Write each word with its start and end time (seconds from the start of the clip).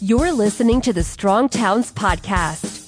You're 0.00 0.32
listening 0.32 0.80
to 0.82 0.92
the 0.92 1.02
Strong 1.02 1.50
Towns 1.50 1.92
Podcast. 1.92 2.80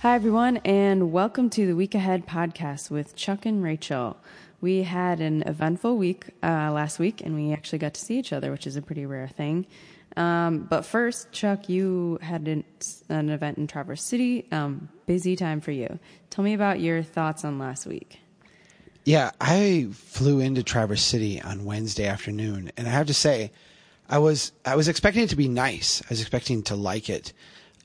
Hi, 0.00 0.14
everyone, 0.14 0.58
and 0.58 1.10
welcome 1.10 1.50
to 1.50 1.66
the 1.66 1.74
Week 1.74 1.94
Ahead 1.94 2.26
podcast 2.26 2.90
with 2.90 3.16
Chuck 3.16 3.44
and 3.44 3.62
Rachel. 3.62 4.16
We 4.60 4.82
had 4.82 5.20
an 5.20 5.42
eventful 5.42 5.96
week 5.96 6.26
uh, 6.42 6.72
last 6.72 6.98
week, 6.98 7.20
and 7.20 7.34
we 7.34 7.52
actually 7.52 7.78
got 7.78 7.94
to 7.94 8.00
see 8.00 8.18
each 8.18 8.32
other, 8.32 8.50
which 8.50 8.66
is 8.66 8.76
a 8.76 8.82
pretty 8.82 9.06
rare 9.06 9.28
thing. 9.28 9.66
Um, 10.16 10.60
but 10.60 10.86
first, 10.86 11.30
Chuck, 11.30 11.68
you 11.68 12.18
had 12.22 12.48
an, 12.48 12.64
an 13.08 13.28
event 13.28 13.58
in 13.58 13.66
Traverse 13.66 14.02
City. 14.02 14.46
Um, 14.50 14.88
busy 15.04 15.36
time 15.36 15.60
for 15.60 15.72
you. 15.72 15.98
Tell 16.30 16.42
me 16.42 16.54
about 16.54 16.80
your 16.80 17.02
thoughts 17.02 17.44
on 17.44 17.58
last 17.58 17.86
week. 17.86 18.18
Yeah, 19.04 19.30
I 19.40 19.88
flew 19.92 20.40
into 20.40 20.62
Traverse 20.62 21.02
City 21.02 21.40
on 21.40 21.64
Wednesday 21.64 22.06
afternoon, 22.06 22.72
and 22.76 22.88
I 22.88 22.90
have 22.90 23.06
to 23.06 23.14
say, 23.14 23.52
I 24.08 24.18
was 24.18 24.52
I 24.64 24.74
was 24.74 24.88
expecting 24.88 25.22
it 25.22 25.30
to 25.30 25.36
be 25.36 25.48
nice. 25.48 26.02
I 26.02 26.06
was 26.10 26.20
expecting 26.20 26.62
to 26.64 26.76
like 26.76 27.08
it. 27.08 27.32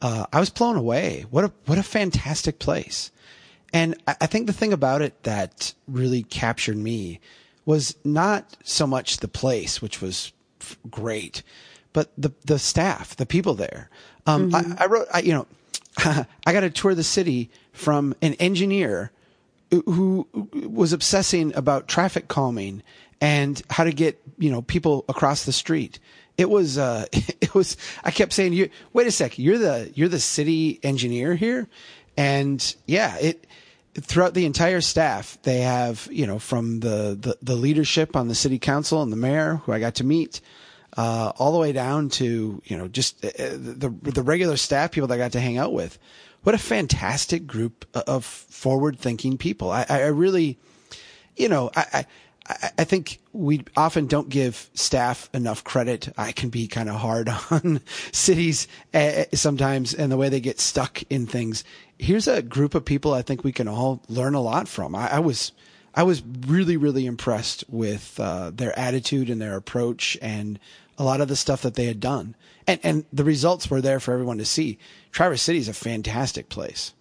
Uh, 0.02 0.26
I 0.34 0.40
was 0.40 0.50
blown 0.50 0.78
away. 0.78 1.26
What 1.30 1.44
a 1.44 1.52
what 1.66 1.78
a 1.78 1.84
fantastic 1.84 2.60
place! 2.60 3.12
And 3.74 3.96
I, 4.06 4.28
think 4.28 4.48
the 4.48 4.54
thing 4.54 4.74
about 4.74 5.02
it 5.02 5.24
that 5.24 5.74
really 5.88 6.24
captured 6.24 6.78
me 6.78 7.20
was 7.66 7.96
not 8.04 8.58
so 8.64 8.86
much 8.86 9.18
the 9.18 9.28
place, 9.28 9.82
which 9.82 10.02
was 10.02 10.34
f- 10.60 10.78
great, 10.90 11.42
but 11.94 12.12
the 12.18 12.32
the 12.46 12.60
staff, 12.60 13.16
the 13.16 13.26
people 13.26 13.54
there. 13.54 13.90
Um, 14.26 14.54
I, 14.54 14.76
I 14.78 14.86
wrote, 14.88 15.08
I, 15.14 15.20
you 15.22 15.34
know, 15.34 15.48
I 16.46 16.54
got 16.54 16.62
to 16.62 16.70
tour 16.70 16.96
the 16.96 17.04
city 17.04 17.50
from 17.72 18.14
an 18.22 18.34
engineer 18.36 19.12
who 19.72 20.28
was 20.54 20.92
obsessing 20.92 21.56
about 21.56 21.88
traffic 21.88 22.28
calming 22.28 22.84
and 23.22 23.62
how 23.70 23.84
to 23.84 23.92
get 23.92 24.22
you 24.38 24.52
know 24.52 24.62
people 24.64 25.06
across 25.08 25.46
the 25.46 25.54
street. 25.54 26.00
It 26.38 26.50
was 26.50 26.78
uh, 26.78 27.06
it 27.14 27.54
was. 27.54 27.78
I 28.04 28.12
kept 28.12 28.34
saying, 28.34 28.54
"You 28.54 28.70
wait 28.94 29.08
a 29.08 29.12
sec. 29.12 29.38
You're 29.40 29.58
the 29.58 29.92
you're 29.96 30.10
the 30.10 30.20
city 30.20 30.80
engineer 30.84 31.36
here," 31.36 31.68
and 32.18 32.76
yeah, 32.88 33.18
it 33.18 33.48
throughout 33.96 34.34
the 34.34 34.46
entire 34.46 34.82
staff 34.82 35.38
they 35.44 35.60
have 35.60 36.08
you 36.12 36.26
know 36.26 36.40
from 36.40 36.80
the 36.80 37.18
the, 37.20 37.38
the 37.42 37.56
leadership 37.56 38.16
on 38.16 38.28
the 38.28 38.36
city 38.36 38.60
council 38.60 39.02
and 39.02 39.12
the 39.12 39.18
mayor 39.18 39.62
who 39.66 39.72
I 39.72 39.80
got 39.80 39.96
to 39.96 40.04
meet. 40.04 40.42
Uh, 40.98 41.32
all 41.38 41.54
the 41.54 41.58
way 41.58 41.72
down 41.72 42.10
to 42.10 42.62
you 42.66 42.78
know 42.78 42.90
just 42.90 43.24
uh, 43.24 43.30
the 43.38 43.90
the 44.02 44.22
regular 44.22 44.58
staff 44.58 44.92
people 44.92 45.08
that 45.08 45.16
I 45.16 45.18
got 45.18 45.32
to 45.34 45.40
hang 45.40 45.58
out 45.58 45.72
with. 45.72 45.98
What 46.44 46.56
a 46.56 46.58
fantastic 46.58 47.46
group 47.46 47.86
of 47.94 48.26
forward 48.26 49.00
thinking 49.00 49.38
people. 49.38 49.70
I, 49.70 49.86
I 49.88 50.08
really, 50.08 50.58
you 51.38 51.48
know, 51.48 51.70
I, 51.76 51.86
I, 51.94 52.06
I 52.78 52.84
think 52.84 53.20
we 53.34 53.64
often 53.78 54.08
don't 54.08 54.30
give 54.30 54.70
staff 54.74 55.30
enough 55.34 55.64
credit. 55.64 56.10
I 56.18 56.32
can 56.32 56.50
be 56.50 56.68
kind 56.68 56.90
of 56.90 56.96
hard 56.96 57.30
on 57.52 57.82
cities 58.12 58.68
uh, 58.94 59.26
sometimes 59.34 59.94
and 59.94 60.12
the 60.12 60.18
way 60.18 60.30
they 60.30 60.40
get 60.40 60.60
stuck 60.60 61.04
in 61.10 61.28
things. 61.28 61.64
Here's 61.98 62.28
a 62.28 62.42
group 62.42 62.74
of 62.76 62.84
people 62.86 63.14
I 63.14 63.22
think 63.22 63.44
we 63.44 63.52
can 63.52 63.68
all 63.68 64.02
learn 64.08 64.34
a 64.34 64.42
lot 64.42 64.68
from. 64.68 64.96
I, 64.96 65.14
I 65.14 65.20
was, 65.20 65.52
I 65.94 66.04
was 66.04 66.24
really, 66.48 66.78
really 66.78 67.06
impressed 67.06 67.64
with 67.70 68.20
uh, 68.20 68.52
their 68.52 68.78
attitude 68.78 69.30
and 69.30 69.42
their 69.42 69.56
approach 69.56 70.18
and 70.22 70.60
a 70.98 71.04
lot 71.04 71.22
of 71.22 71.28
the 71.28 71.36
stuff 71.36 71.62
that 71.62 71.76
they 71.76 71.86
had 71.86 72.00
done. 72.00 72.36
And, 72.68 72.80
and 72.84 73.06
the 73.14 73.24
results 73.24 73.70
were 73.70 73.82
there 73.82 74.00
for 74.00 74.14
everyone 74.14 74.38
to 74.40 74.46
see. 74.46 74.78
Traverse 75.12 75.42
City 75.42 75.60
is 75.60 75.68
a 75.68 75.74
fantastic 75.74 76.50
place. 76.50 76.94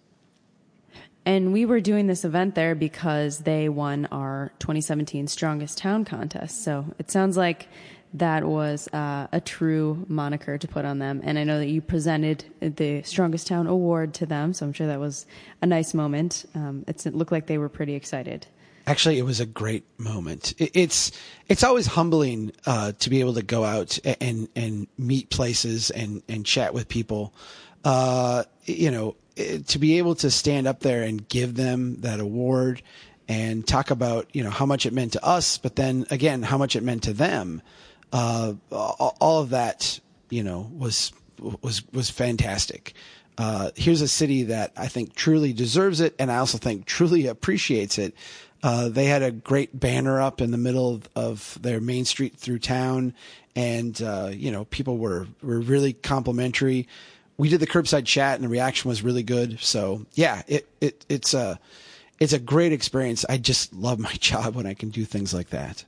And 1.25 1.53
we 1.53 1.65
were 1.65 1.79
doing 1.79 2.07
this 2.07 2.25
event 2.25 2.55
there 2.55 2.73
because 2.73 3.39
they 3.39 3.69
won 3.69 4.07
our 4.11 4.51
2017 4.59 5.27
Strongest 5.27 5.77
Town 5.77 6.03
contest. 6.03 6.63
So 6.63 6.85
it 6.97 7.11
sounds 7.11 7.37
like 7.37 7.67
that 8.13 8.43
was 8.43 8.87
uh, 8.89 9.27
a 9.31 9.39
true 9.39 10.05
moniker 10.09 10.57
to 10.57 10.67
put 10.67 10.83
on 10.83 10.99
them. 10.99 11.21
And 11.23 11.37
I 11.39 11.43
know 11.43 11.59
that 11.59 11.67
you 11.67 11.81
presented 11.81 12.43
the 12.59 13.03
Strongest 13.03 13.47
Town 13.47 13.67
Award 13.67 14.13
to 14.15 14.25
them. 14.25 14.53
So 14.53 14.65
I'm 14.65 14.73
sure 14.73 14.87
that 14.87 14.99
was 14.99 15.25
a 15.61 15.65
nice 15.65 15.93
moment. 15.93 16.45
Um, 16.55 16.83
it 16.87 17.05
looked 17.13 17.31
like 17.31 17.47
they 17.47 17.57
were 17.57 17.69
pretty 17.69 17.93
excited. 17.93 18.47
Actually, 18.87 19.19
it 19.19 19.23
was 19.23 19.39
a 19.39 19.45
great 19.45 19.85
moment. 19.99 20.53
It, 20.57 20.71
it's 20.73 21.11
it's 21.47 21.63
always 21.63 21.85
humbling 21.85 22.51
uh, 22.65 22.93
to 22.93 23.09
be 23.11 23.19
able 23.19 23.35
to 23.35 23.43
go 23.43 23.63
out 23.63 23.99
and 24.19 24.49
and 24.55 24.87
meet 24.97 25.29
places 25.29 25.91
and 25.91 26.23
and 26.27 26.45
chat 26.45 26.73
with 26.73 26.87
people. 26.87 27.31
Uh, 27.85 28.43
you 28.65 28.89
know, 28.89 29.15
to 29.67 29.79
be 29.79 29.97
able 29.97 30.15
to 30.15 30.31
stand 30.31 30.67
up 30.67 30.79
there 30.79 31.03
and 31.03 31.27
give 31.27 31.55
them 31.55 32.01
that 32.01 32.19
award 32.19 32.81
and 33.27 33.65
talk 33.65 33.91
about 33.91 34.29
you 34.33 34.43
know 34.43 34.49
how 34.49 34.65
much 34.65 34.85
it 34.85 34.93
meant 34.93 35.13
to 35.13 35.23
us, 35.25 35.57
but 35.57 35.75
then 35.75 36.05
again 36.09 36.43
how 36.43 36.57
much 36.57 36.75
it 36.75 36.83
meant 36.83 37.03
to 37.03 37.13
them. 37.13 37.61
Uh, 38.11 38.53
all 38.71 39.41
of 39.41 39.51
that 39.51 39.99
you 40.29 40.43
know 40.43 40.69
was 40.77 41.13
was 41.61 41.83
was 41.93 42.09
fantastic. 42.09 42.93
Uh, 43.37 43.71
here's 43.75 44.01
a 44.01 44.07
city 44.07 44.43
that 44.43 44.73
I 44.75 44.87
think 44.87 45.15
truly 45.15 45.53
deserves 45.53 46.01
it, 46.01 46.15
and 46.19 46.31
I 46.31 46.37
also 46.37 46.57
think 46.57 46.85
truly 46.85 47.27
appreciates 47.27 47.97
it. 47.97 48.13
Uh, 48.63 48.89
they 48.89 49.05
had 49.05 49.23
a 49.23 49.31
great 49.31 49.79
banner 49.79 50.21
up 50.21 50.41
in 50.41 50.51
the 50.51 50.57
middle 50.57 50.95
of, 50.95 51.09
of 51.15 51.57
their 51.61 51.81
main 51.81 52.05
street 52.05 52.37
through 52.37 52.59
town, 52.59 53.13
and 53.55 53.99
uh, 54.01 54.29
you 54.33 54.51
know 54.51 54.65
people 54.65 54.97
were 54.97 55.27
were 55.41 55.59
really 55.59 55.93
complimentary 55.93 56.87
we 57.41 57.49
did 57.49 57.59
the 57.59 57.65
curbside 57.65 58.05
chat 58.05 58.35
and 58.35 58.43
the 58.43 58.49
reaction 58.49 58.87
was 58.87 59.01
really 59.01 59.23
good. 59.23 59.59
So 59.59 60.05
yeah, 60.13 60.43
it, 60.47 60.67
it 60.79 61.03
it's 61.09 61.33
a 61.33 61.59
it's 62.19 62.33
a 62.33 62.39
great 62.39 62.71
experience. 62.71 63.25
I 63.27 63.39
just 63.39 63.73
love 63.73 63.97
my 63.97 64.13
job 64.19 64.53
when 64.53 64.67
I 64.67 64.75
can 64.75 64.89
do 64.89 65.05
things 65.05 65.33
like 65.33 65.49
that. 65.49 65.83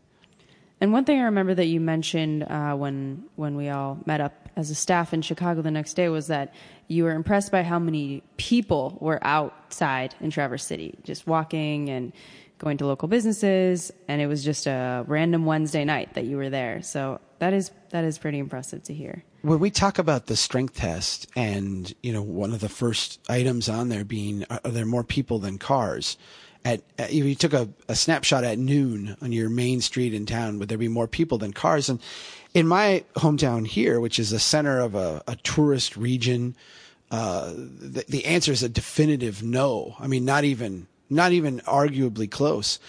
And 0.82 0.92
one 0.92 1.06
thing 1.06 1.20
I 1.20 1.26
remember 1.26 1.54
that 1.54 1.68
you 1.68 1.80
mentioned 1.80 2.42
uh, 2.50 2.74
when 2.74 3.26
when 3.36 3.56
we 3.56 3.70
all 3.70 4.00
met 4.08 4.20
up 4.20 4.34
as 4.56 4.72
a 4.72 4.76
staff 4.76 5.14
in 5.14 5.22
Chicago 5.22 5.62
the 5.62 5.70
next 5.70 5.94
day 5.94 6.10
was 6.10 6.26
that 6.26 6.56
you 6.88 7.04
were 7.04 7.12
impressed 7.12 7.52
by 7.52 7.62
how 7.62 7.78
many 7.78 8.24
people 8.38 8.98
were 9.00 9.20
outside 9.22 10.16
in 10.22 10.32
Traverse 10.32 10.66
City, 10.66 10.98
just 11.04 11.28
walking 11.28 11.88
and 11.88 12.14
going 12.58 12.78
to 12.78 12.86
local 12.86 13.08
businesses. 13.08 13.92
And 14.08 14.22
it 14.22 14.28
was 14.28 14.44
just 14.44 14.68
a 14.68 15.04
random 15.08 15.46
Wednesday 15.46 15.86
night 15.86 16.14
that 16.14 16.26
you 16.26 16.38
were 16.38 16.50
there. 16.50 16.82
So 16.82 17.20
that 17.40 17.54
is 17.54 17.72
that 17.90 18.04
is 18.04 18.18
pretty 18.18 18.40
impressive 18.40 18.84
to 18.84 18.94
hear 18.94 19.24
when 19.44 19.60
we 19.60 19.70
talk 19.70 20.00
about 20.00 20.28
the 20.28 20.38
strength 20.38 20.76
test 20.76 21.28
and 21.36 21.94
you 22.02 22.14
know 22.14 22.22
one 22.22 22.54
of 22.54 22.62
the 22.62 22.70
first 22.70 23.20
items 23.30 23.68
on 23.68 23.90
there 23.90 24.06
being 24.06 24.46
are 24.50 24.72
there 24.72 24.86
more 24.86 25.04
people 25.04 25.40
than 25.40 25.58
cars 25.58 26.18
at, 26.66 26.82
at 26.98 27.12
you 27.12 27.36
took 27.36 27.52
a, 27.52 27.68
a, 27.90 27.96
snapshot 27.96 28.46
at 28.46 28.58
noon 28.58 29.18
on 29.22 29.34
your 29.34 29.50
main 29.50 29.82
street 29.82 30.14
in 30.14 30.26
town 30.26 30.58
would 30.58 30.70
there 30.70 30.78
be 30.78 30.88
more 30.88 31.08
people 31.08 31.38
than 31.38 31.52
cars 31.52 31.90
and 31.90 32.02
in 32.54 32.66
my 32.66 33.04
hometown 33.16 33.68
here 33.68 34.00
which 34.00 34.18
is 34.18 34.30
the 34.30 34.40
center 34.40 34.80
of 34.80 34.96
a, 34.96 35.22
a 35.28 35.36
tourist 35.38 35.98
region 35.98 36.56
uh, 37.12 37.52
the, 37.54 38.06
the 38.08 38.26
answer 38.26 38.54
is 38.54 38.64
a 38.64 38.70
definitive 38.70 39.44
no 39.44 39.96
i 40.00 40.08
mean 40.08 40.24
not 40.24 40.46
even 40.46 40.88
not 41.14 41.32
even 41.32 41.60
arguably 41.62 42.30
close 42.30 42.80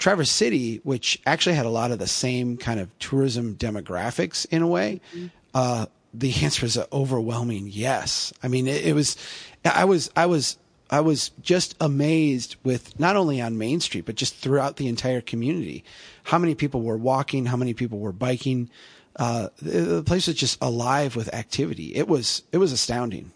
Traverse 0.00 0.30
City, 0.30 0.80
which 0.82 1.20
actually 1.26 1.54
had 1.54 1.66
a 1.66 1.70
lot 1.70 1.92
of 1.92 1.98
the 1.98 2.06
same 2.06 2.56
kind 2.56 2.80
of 2.80 2.88
tourism 2.98 3.54
demographics 3.54 4.46
in 4.50 4.62
a 4.62 4.66
way, 4.66 5.00
mm-hmm. 5.14 5.26
uh, 5.54 5.86
the 6.12 6.34
answer 6.42 6.66
is 6.66 6.76
an 6.76 6.86
overwhelming 6.92 7.68
yes. 7.70 8.32
I 8.42 8.48
mean, 8.48 8.66
it, 8.66 8.84
it, 8.84 8.94
was, 8.94 9.16
I 9.64 9.84
was, 9.84 10.10
I 10.16 10.26
was, 10.26 10.56
I 10.90 11.00
was 11.00 11.30
just 11.42 11.76
amazed 11.80 12.56
with 12.64 12.98
not 12.98 13.14
only 13.14 13.40
on 13.40 13.58
Main 13.58 13.78
Street, 13.78 14.06
but 14.06 14.16
just 14.16 14.34
throughout 14.34 14.76
the 14.76 14.88
entire 14.88 15.20
community, 15.20 15.84
how 16.24 16.38
many 16.38 16.54
people 16.56 16.82
were 16.82 16.96
walking, 16.96 17.46
how 17.46 17.56
many 17.56 17.74
people 17.74 18.00
were 18.00 18.12
biking. 18.12 18.70
Uh, 19.16 19.48
the, 19.60 19.80
the 19.80 20.02
place 20.02 20.26
was 20.26 20.36
just 20.36 20.58
alive 20.62 21.14
with 21.14 21.32
activity. 21.34 21.94
It 21.94 22.08
was, 22.08 22.42
it 22.50 22.58
was 22.58 22.72
astounding. 22.72 23.32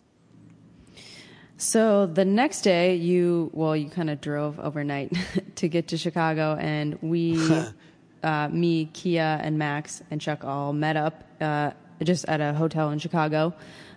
So 1.64 2.04
the 2.04 2.26
next 2.26 2.60
day, 2.60 2.94
you 2.96 3.50
well, 3.54 3.74
you 3.74 3.88
kind 3.88 4.10
of 4.10 4.20
drove 4.20 4.60
overnight 4.60 5.16
to 5.56 5.66
get 5.66 5.88
to 5.88 5.96
Chicago, 5.96 6.58
and 6.60 6.98
we, 7.00 7.38
uh, 8.22 8.48
me, 8.48 8.90
Kia, 8.92 9.40
and 9.42 9.58
Max 9.58 10.02
and 10.10 10.20
Chuck 10.20 10.44
all 10.44 10.74
met 10.74 10.98
up 10.98 11.24
uh, 11.40 11.70
just 12.02 12.26
at 12.28 12.42
a 12.42 12.52
hotel 12.52 12.90
in 12.90 12.98
Chicago 12.98 13.54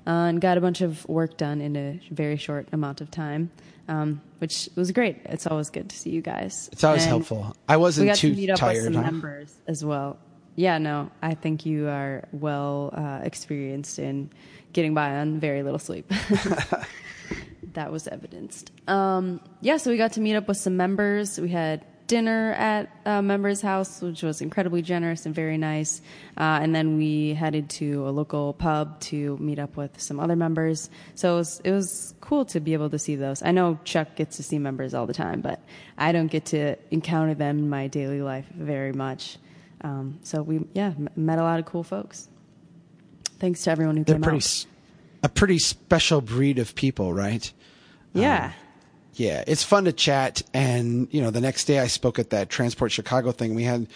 uh, 0.07 0.09
and 0.09 0.39
got 0.39 0.57
a 0.57 0.61
bunch 0.61 0.79
of 0.79 1.05
work 1.09 1.35
done 1.35 1.59
in 1.59 1.75
a 1.75 1.99
very 2.09 2.37
short 2.37 2.69
amount 2.71 3.01
of 3.01 3.11
time, 3.11 3.51
um, 3.89 4.21
which 4.37 4.69
was 4.77 4.93
great. 4.93 5.17
It's 5.25 5.45
always 5.45 5.69
good 5.69 5.89
to 5.89 5.95
see 5.97 6.11
you 6.11 6.21
guys. 6.21 6.69
It's 6.71 6.85
always 6.85 7.03
and 7.03 7.09
helpful. 7.09 7.53
I 7.67 7.75
wasn't 7.75 8.05
we 8.05 8.07
got 8.11 8.17
too 8.17 8.29
to 8.29 8.35
meet 8.37 8.49
up 8.49 8.59
tired. 8.59 8.85
with 8.85 8.93
some 8.93 9.03
huh? 9.03 9.11
members 9.11 9.53
as 9.67 9.83
well. 9.83 10.17
Yeah, 10.55 10.77
no, 10.77 11.11
I 11.21 11.33
think 11.33 11.65
you 11.65 11.89
are 11.89 12.29
well 12.31 12.93
uh, 12.95 13.19
experienced 13.23 13.99
in 13.99 14.29
getting 14.71 14.93
by 14.93 15.17
on 15.17 15.41
very 15.41 15.63
little 15.63 15.79
sleep. 15.79 16.09
that 17.77 17.91
was 17.91 18.07
evidenced. 18.07 18.71
Um, 18.88 19.39
yeah, 19.62 19.77
so 19.77 19.91
we 19.91 19.97
got 19.97 20.13
to 20.13 20.19
meet 20.19 20.35
up 20.35 20.47
with 20.47 20.57
some 20.57 20.77
members. 20.77 21.39
We 21.39 21.50
had 21.50 21.85
dinner 22.07 22.53
at 22.53 22.89
a 23.06 23.21
member's 23.21 23.62
house, 23.62 24.01
which 24.01 24.24
was 24.24 24.41
incredibly 24.41 24.81
generous 24.81 25.27
and 25.27 25.35
very 25.35 25.59
nice. 25.59 26.01
Uh, 26.35 26.57
and 26.62 26.74
then 26.74 26.97
we 26.97 27.35
headed 27.35 27.69
to 27.69 28.07
a 28.07 28.09
local 28.09 28.53
pub 28.53 29.00
to 29.01 29.38
meet 29.38 29.59
up 29.59 29.77
with 29.77 30.01
some 30.01 30.19
other 30.19 30.35
members. 30.35 30.89
So 31.13 31.35
it 31.35 31.38
was, 31.38 31.62
it 31.65 31.71
was 31.71 32.15
cool 32.19 32.45
to 32.45 32.59
be 32.59 32.74
able 32.74 32.89
to 32.89 32.97
see 32.97 33.15
those. 33.15 33.44
I 33.44 33.51
know 33.51 33.77
Chuck 33.83 34.15
gets 34.15 34.38
to 34.38 34.44
see 34.44 34.57
members 34.57 34.95
all 34.95 35.06
the 35.06 35.13
time, 35.13 35.41
but 35.41 35.62
I 36.00 36.13
don't 36.13 36.31
get 36.31 36.45
to 36.47 36.77
encounter 36.89 37.35
them 37.35 37.59
in 37.59 37.69
my 37.69 37.88
daily 37.88 38.24
life 38.24 38.47
very 38.56 38.94
much. 38.94 39.38
Um, 39.81 40.19
so 40.24 40.41
we, 40.41 40.65
yeah, 40.74 40.94
met 41.15 41.38
a 41.38 41.44
lot 41.44 41.59
of 41.59 41.65
cool 41.65 41.83
folks. 41.83 42.27
Thanks 43.38 43.63
to 43.65 43.71
everyone 43.71 43.97
who 43.97 44.03
They're 44.03 44.15
came 44.15 44.24
pretty, 44.24 44.38
out. 44.38 44.65
A 45.27 45.29
pretty 45.29 45.59
special 45.59 46.21
breed 46.21 46.57
of 46.57 46.74
people, 46.74 47.13
right? 47.13 47.51
Yeah. 48.13 48.53
Yeah, 49.15 49.44
it's 49.45 49.62
fun 49.62 49.83
to 49.85 49.91
chat. 49.91 50.41
And 50.53 51.07
you 51.12 51.21
know, 51.21 51.31
the 51.31 51.41
next 51.41 51.65
day 51.65 51.79
I 51.79 51.88
spoke 51.88 52.18
at 52.18 52.29
that 52.29 52.50
Transport 52.50 52.94
Chicago 52.94 53.31
thing. 53.33 53.56
We 53.56 53.63
had 53.63 53.88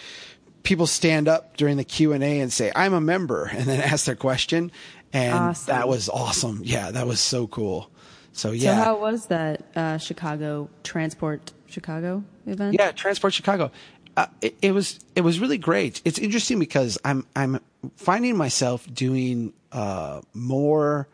people 0.62 0.86
stand 0.86 1.28
up 1.28 1.56
during 1.56 1.78
the 1.78 1.84
Q 1.84 2.12
and 2.12 2.22
A 2.22 2.40
and 2.40 2.52
say, 2.52 2.70
"I'm 2.76 2.92
a 2.92 3.00
member," 3.00 3.46
and 3.52 3.64
then 3.64 3.80
ask 3.80 4.04
their 4.04 4.14
question, 4.16 4.70
and 5.12 5.32
Awesome. 5.34 5.74
that 5.74 5.88
was 5.88 6.08
awesome. 6.10 6.60
Yeah, 6.64 6.90
that 6.90 7.06
was 7.06 7.18
so 7.20 7.46
cool. 7.46 7.88
So 8.32 8.50
yeah. 8.50 8.76
So 8.76 8.84
how 8.84 9.00
was 9.00 9.26
that 9.26 9.64
uh, 9.74 9.96
Chicago 9.98 10.68
Transport 10.82 11.52
Chicago 11.66 12.24
event? 12.46 12.74
yeah, 12.78 12.90
Transport 12.92 13.32
Chicago. 13.32 13.70
Uh, 14.16 14.26
it, 14.42 14.56
it 14.60 14.72
was 14.72 14.98
it 15.16 15.22
was 15.22 15.38
really 15.40 15.56
great. 15.58 16.02
It's 16.04 16.18
interesting 16.18 16.58
because 16.58 16.98
I'm 17.04 17.24
I'm 17.34 17.60
finding 17.96 18.36
myself 18.36 18.92
doing 18.92 19.52
uh, 19.70 20.20
more. 20.34 21.08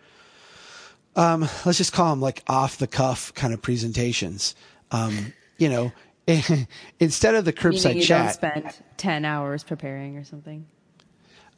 Um, 1.18 1.42
let's 1.66 1.76
just 1.78 1.92
call 1.92 2.10
them 2.10 2.20
like 2.20 2.42
off 2.46 2.78
the 2.78 2.86
cuff 2.86 3.34
kind 3.34 3.52
of 3.52 3.60
presentations. 3.60 4.54
Um, 4.90 5.32
you 5.58 5.68
know, 5.68 5.92
instead 7.00 7.34
of 7.34 7.44
the 7.44 7.52
Meaning 7.52 7.72
curbside 7.74 7.94
you 7.96 8.02
chat. 8.02 8.38
don't 8.40 8.52
spend 8.52 8.82
ten 8.96 9.24
hours 9.24 9.64
preparing 9.64 10.16
or 10.16 10.24
something. 10.24 10.66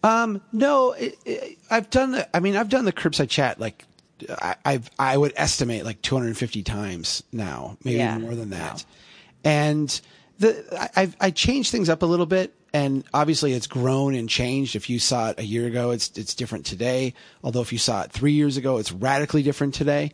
Um, 0.03 0.41
no, 0.53 0.93
it, 0.93 1.15
it, 1.27 1.59
I've 1.71 1.91
done 1.91 2.13
the. 2.13 2.37
I 2.37 2.41
mean, 2.41 2.57
I've 2.57 2.71
done 2.71 2.87
the 2.87 2.93
curbside 2.93 3.29
chat 3.29 3.61
like 3.61 3.85
I, 4.29 4.57
I've 4.65 4.91
I 4.99 5.17
would 5.17 5.33
estimate 5.37 5.85
like 5.85 6.01
250 6.03 6.63
times 6.63 7.23
now, 7.33 7.77
maybe 7.85 7.99
Yeah. 7.99 8.19
more 8.19 8.35
than 8.35 8.51
that. 8.51 8.85
And 9.45 10.01
the 10.41 10.91
I 10.97 11.13
I've, 11.21 11.35
changed 11.35 11.71
things 11.71 11.89
up 11.89 12.03
a 12.03 12.07
little 12.07 12.27
bit, 12.27 12.55
and 12.75 13.05
obviously 13.15 13.53
it's 13.53 13.67
grown 13.67 14.15
and 14.15 14.29
changed. 14.29 14.75
If 14.75 14.91
you 14.91 14.99
saw 14.99 15.31
it 15.31 15.39
a 15.39 15.45
year 15.45 15.67
ago, 15.67 15.93
it's 15.93 16.11
it's 16.17 16.35
different 16.35 16.67
today. 16.67 17.15
Although 17.45 17.61
if 17.61 17.73
you 17.73 17.79
saw 17.79 18.03
it 18.03 18.13
three 18.13 18.33
years 18.33 18.57
ago, 18.57 18.79
it's 18.79 18.93
radically 18.93 19.43
different 19.43 19.75
today. 19.75 20.13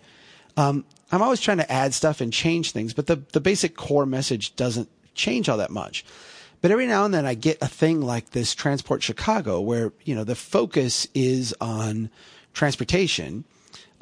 Um, 0.57 0.85
I'm 1.13 1.23
always 1.23 1.41
trying 1.41 1.59
to 1.59 1.73
add 1.73 1.95
stuff 1.95 2.21
and 2.21 2.33
change 2.33 2.73
things, 2.73 2.93
but 2.93 3.07
the 3.07 3.23
the 3.33 3.41
basic 3.41 3.77
core 3.77 4.07
message 4.07 4.55
doesn't 4.57 4.89
change 5.15 5.49
all 5.49 5.59
that 5.59 5.71
much. 5.71 6.05
But 6.61 6.71
every 6.71 6.87
now 6.87 7.05
and 7.05 7.15
then 7.15 7.27
I 7.27 7.35
get 7.35 7.59
a 7.61 7.69
thing 7.69 8.01
like 8.01 8.31
this 8.31 8.55
Transport 8.55 9.03
Chicago 9.03 9.61
where, 9.61 9.93
you 10.05 10.15
know, 10.15 10.25
the 10.25 10.35
focus 10.35 11.07
is 11.15 11.55
on 11.61 12.11
transportation. 12.55 13.45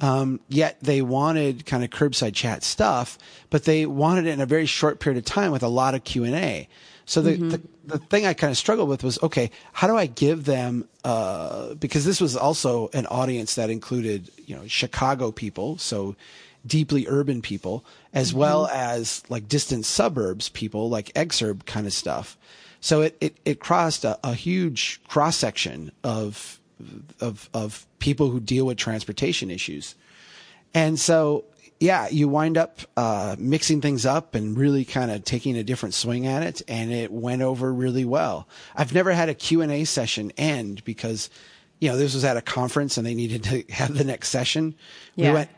Um, 0.01 0.41
yet 0.49 0.79
they 0.83 1.03
wanted 1.03 1.67
kind 1.67 1.85
of 1.85 1.91
curbside 1.91 2.35
chat 2.35 2.65
stuff, 2.65 3.19
but 3.51 3.65
they 3.65 3.87
wanted 3.87 4.27
it 4.27 4.31
in 4.31 4.41
a 4.41 4.47
very 4.47 4.67
short 4.67 4.99
period 4.99 5.19
of 5.19 5.25
time 5.25 5.53
with 5.53 5.63
a 5.63 5.69
lot 5.69 5.95
of 5.95 6.05
Q 6.05 6.25
and 6.25 6.35
A. 6.35 6.69
So 7.07 7.21
the, 7.21 7.37
the 7.37 7.61
the 7.87 7.99
thing 7.99 8.27
I 8.27 8.33
kind 8.33 8.51
of 8.51 8.57
struggled 8.57 8.89
with 8.89 9.05
was 9.05 9.23
okay, 9.23 9.51
how 9.73 9.87
do 9.87 9.97
I 9.97 10.07
give 10.07 10.47
them 10.47 10.89
uh, 11.05 11.75
because 11.75 12.05
this 12.05 12.21
was 12.21 12.37
also 12.37 12.89
an 12.95 13.07
audience 13.07 13.57
that 13.57 13.71
included 13.71 14.31
you 14.47 14.57
know 14.57 14.67
Chicago 14.67 15.31
people, 15.31 15.77
so 15.79 16.17
deeply 16.67 17.07
urban 17.09 17.43
people, 17.43 17.85
as 18.15 18.33
well 18.33 18.67
as 18.69 19.23
like 19.29 19.49
distant 19.49 19.85
suburbs 19.85 20.49
people, 20.49 20.89
like 20.89 21.13
exurb 21.13 21.67
kind 21.67 21.87
of 21.87 21.93
stuff. 21.93 22.39
So 22.81 23.03
it 23.03 23.17
it, 23.21 23.37
it 23.45 23.61
crossed 23.61 24.05
a, 24.05 24.19
a 24.25 24.35
huge 24.35 25.01
cross 25.09 25.37
section 25.37 25.93
of 26.03 26.59
of 27.21 27.49
of 27.55 27.87
people 27.99 28.31
who 28.31 28.41
deal 28.41 28.67
with 28.67 28.77
transportation 28.77 29.51
issues. 29.51 29.95
And 30.75 30.99
so, 30.99 31.45
yeah, 31.81 32.09
you 32.09 32.29
wind 32.29 32.59
up 32.59 32.81
uh, 32.97 33.37
mixing 33.39 33.81
things 33.81 34.05
up 34.05 34.35
and 34.35 34.59
really 34.59 34.85
kind 34.85 35.11
of 35.11 35.25
taking 35.25 35.57
a 35.57 35.63
different 35.63 35.95
swing 35.95 36.27
at 36.27 36.43
it, 36.43 36.63
and 36.67 36.93
it 36.93 37.13
went 37.13 37.43
over 37.43 37.73
really 37.73 38.05
well. 38.05 38.49
I've 38.75 38.93
never 38.93 39.13
had 39.13 39.29
a 39.29 39.35
Q&A 39.35 39.85
session 39.85 40.33
end 40.37 40.83
because, 40.85 41.31
you 41.79 41.89
know, 41.89 41.97
this 41.97 42.15
was 42.15 42.25
at 42.25 42.37
a 42.37 42.43
conference 42.43 42.97
and 42.97 43.07
they 43.07 43.15
needed 43.15 43.45
to 43.45 43.65
have 43.73 43.97
the 43.97 44.05
next 44.05 44.31
session. 44.31 44.75
Yeah. 45.15 45.29
We 45.29 45.35
went 45.35 45.51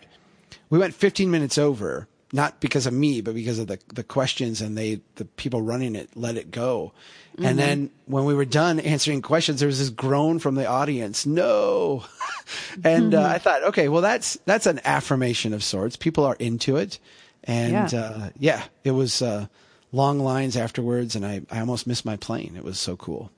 we 0.68 0.78
went 0.78 0.94
15 0.94 1.30
minutes 1.30 1.58
over, 1.58 2.08
not 2.32 2.60
because 2.60 2.86
of 2.86 2.92
me, 2.92 3.20
but 3.20 3.34
because 3.34 3.58
of 3.58 3.66
the 3.68 3.78
the 3.94 4.02
questions 4.04 4.60
and 4.60 4.76
they 4.76 5.00
the 5.16 5.24
people 5.24 5.62
running 5.62 5.94
it 5.96 6.10
let 6.16 6.36
it 6.36 6.50
go. 6.50 6.92
And 7.38 7.58
then 7.58 7.90
when 8.06 8.24
we 8.24 8.32
were 8.34 8.46
done 8.46 8.80
answering 8.80 9.20
questions, 9.20 9.60
there 9.60 9.66
was 9.66 9.78
this 9.78 9.90
groan 9.90 10.38
from 10.38 10.54
the 10.54 10.66
audience, 10.66 11.26
"No!" 11.26 12.04
and 12.84 13.14
uh, 13.14 13.22
I 13.24 13.36
thought, 13.38 13.62
okay, 13.64 13.88
well 13.88 14.00
that's 14.00 14.38
that's 14.46 14.64
an 14.66 14.80
affirmation 14.84 15.52
of 15.52 15.62
sorts. 15.62 15.96
People 15.96 16.24
are 16.24 16.36
into 16.38 16.76
it, 16.76 16.98
and 17.44 17.92
Yeah. 17.92 18.00
uh, 18.00 18.30
yeah, 18.38 18.64
it 18.84 18.92
was 18.92 19.20
uh, 19.20 19.48
long 19.92 20.18
lines 20.18 20.56
afterwards, 20.56 21.14
and 21.14 21.26
I 21.26 21.42
I 21.50 21.60
almost 21.60 21.86
missed 21.86 22.06
my 22.06 22.16
plane. 22.16 22.54
It 22.56 22.64
was 22.64 22.78
so 22.78 22.96
cool. 22.96 23.30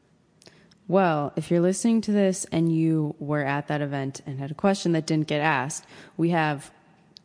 Well, 0.86 1.32
if 1.36 1.50
you're 1.50 1.60
listening 1.60 2.00
to 2.02 2.12
this 2.12 2.46
and 2.50 2.72
you 2.72 3.14
were 3.18 3.42
at 3.44 3.66
that 3.68 3.82
event 3.82 4.22
and 4.26 4.38
had 4.38 4.50
a 4.50 4.54
question 4.54 4.92
that 4.92 5.06
didn't 5.06 5.26
get 5.26 5.40
asked, 5.40 5.84
we 6.16 6.30
have 6.30 6.70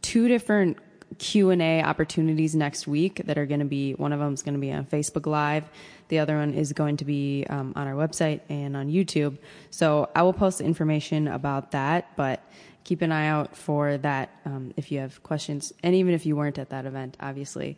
two 0.01 0.27
different 0.27 0.77
Q&A 1.13 1.81
opportunities 1.81 2.55
next 2.55 2.87
week 2.87 3.21
that 3.25 3.37
are 3.37 3.45
going 3.45 3.59
to 3.59 3.65
be 3.65 3.93
one 3.93 4.13
of 4.13 4.19
them 4.19 4.33
is 4.33 4.43
going 4.43 4.55
to 4.55 4.59
be 4.59 4.71
on 4.71 4.85
Facebook 4.85 5.25
Live. 5.25 5.63
The 6.09 6.19
other 6.19 6.37
one 6.37 6.53
is 6.53 6.73
going 6.73 6.97
to 6.97 7.05
be 7.05 7.45
um, 7.49 7.73
on 7.75 7.87
our 7.87 7.93
website 7.93 8.41
and 8.49 8.75
on 8.75 8.89
YouTube. 8.89 9.37
So 9.69 10.09
I 10.15 10.23
will 10.23 10.33
post 10.33 10.61
information 10.61 11.27
about 11.27 11.71
that, 11.71 12.15
but 12.15 12.43
keep 12.83 13.01
an 13.01 13.11
eye 13.11 13.27
out 13.27 13.55
for 13.55 13.97
that 13.97 14.29
um, 14.45 14.73
if 14.77 14.91
you 14.91 14.99
have 14.99 15.23
questions. 15.23 15.73
And 15.83 15.95
even 15.95 16.13
if 16.13 16.25
you 16.25 16.35
weren't 16.35 16.57
at 16.57 16.69
that 16.69 16.85
event, 16.85 17.17
obviously, 17.19 17.77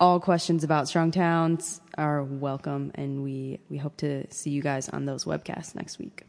all 0.00 0.20
questions 0.20 0.64
about 0.64 0.88
strong 0.88 1.10
towns 1.10 1.80
are 1.96 2.22
welcome, 2.22 2.90
and 2.96 3.22
we, 3.22 3.60
we 3.70 3.78
hope 3.78 3.96
to 3.98 4.30
see 4.30 4.50
you 4.50 4.60
guys 4.60 4.88
on 4.88 5.04
those 5.04 5.24
webcasts 5.24 5.74
next 5.74 5.98
week. 5.98 6.24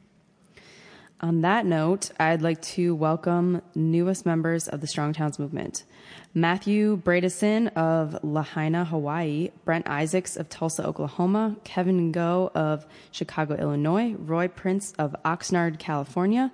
On 1.26 1.42
that 1.42 1.66
note, 1.66 2.12
I'd 2.20 2.44
like 2.44 2.62
to 2.62 2.94
welcome 2.94 3.64
newest 3.74 4.28
members 4.28 4.68
of 4.68 4.80
the 4.80 4.86
Strong 4.86 5.14
Towns 5.14 5.40
movement. 5.40 5.84
Matthew 6.36 7.02
Bradison 7.02 7.74
of 7.76 8.24
Lahaina, 8.24 8.86
Hawaii, 8.86 9.50
Brent 9.64 9.90
Isaacs 9.90 10.38
of 10.38 10.50
Tulsa, 10.50 10.86
Oklahoma, 10.86 11.56
Kevin 11.64 12.12
Go 12.12 12.52
of 12.54 12.86
Chicago, 13.10 13.56
Illinois, 13.56 14.14
Roy 14.20 14.48
Prince 14.48 14.94
of 15.00 15.16
Oxnard, 15.26 15.80
California, 15.80 16.52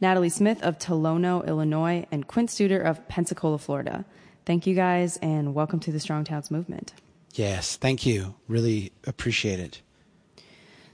Natalie 0.00 0.28
Smith 0.28 0.62
of 0.62 0.78
Tolono, 0.78 1.44
Illinois, 1.44 2.06
and 2.12 2.28
Quint 2.28 2.48
Studer 2.48 2.80
of 2.80 3.08
Pensacola, 3.08 3.58
Florida. 3.58 4.04
Thank 4.46 4.68
you 4.68 4.76
guys 4.76 5.16
and 5.16 5.52
welcome 5.52 5.80
to 5.80 5.90
the 5.90 5.98
Strong 5.98 6.26
Towns 6.26 6.48
movement. 6.48 6.94
Yes, 7.34 7.74
thank 7.74 8.06
you. 8.06 8.36
Really 8.46 8.92
appreciate 9.04 9.58
it. 9.58 9.82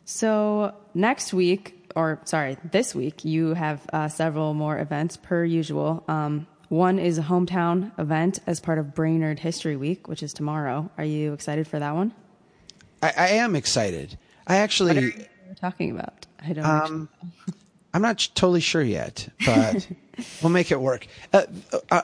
So 0.07 0.75
next 0.95 1.35
week, 1.35 1.78
or 1.99 2.21
sorry, 2.25 2.57
this 2.71 2.95
week, 2.95 3.25
you 3.25 3.55
have 3.55 3.85
uh, 3.93 4.07
several 4.07 4.55
more 4.55 4.79
events 4.79 5.17
per 5.17 5.45
usual. 5.45 6.05
Um, 6.07 6.47
one 6.69 7.01
is 7.01 7.19
a 7.19 7.23
hometown 7.23 7.91
event 7.99 8.39
as 8.47 8.61
part 8.61 8.79
of 8.79 8.95
Brainerd 8.95 9.41
History 9.41 9.75
Week, 9.75 10.07
which 10.07 10.23
is 10.23 10.33
tomorrow. 10.33 10.89
Are 10.97 11.05
you 11.05 11.33
excited 11.33 11.67
for 11.67 11.81
that 11.81 11.97
one? 11.97 12.15
I, 13.03 13.13
I 13.17 13.29
am 13.31 13.57
excited. 13.57 14.17
I 14.47 14.59
actually. 14.59 14.95
What 14.95 15.15
are 15.51 15.55
talking 15.61 15.91
about? 15.91 16.25
I 16.41 16.53
don't. 16.53 16.65
Um, 16.65 17.09
I'm 17.95 18.03
not 18.03 18.29
totally 18.37 18.61
sure 18.61 18.83
yet, 18.83 19.29
but 19.45 19.89
we'll 20.43 20.53
make 20.53 20.71
it 20.71 20.81
work. 20.81 21.09
Uh, 21.33 21.47
uh, 21.91 22.03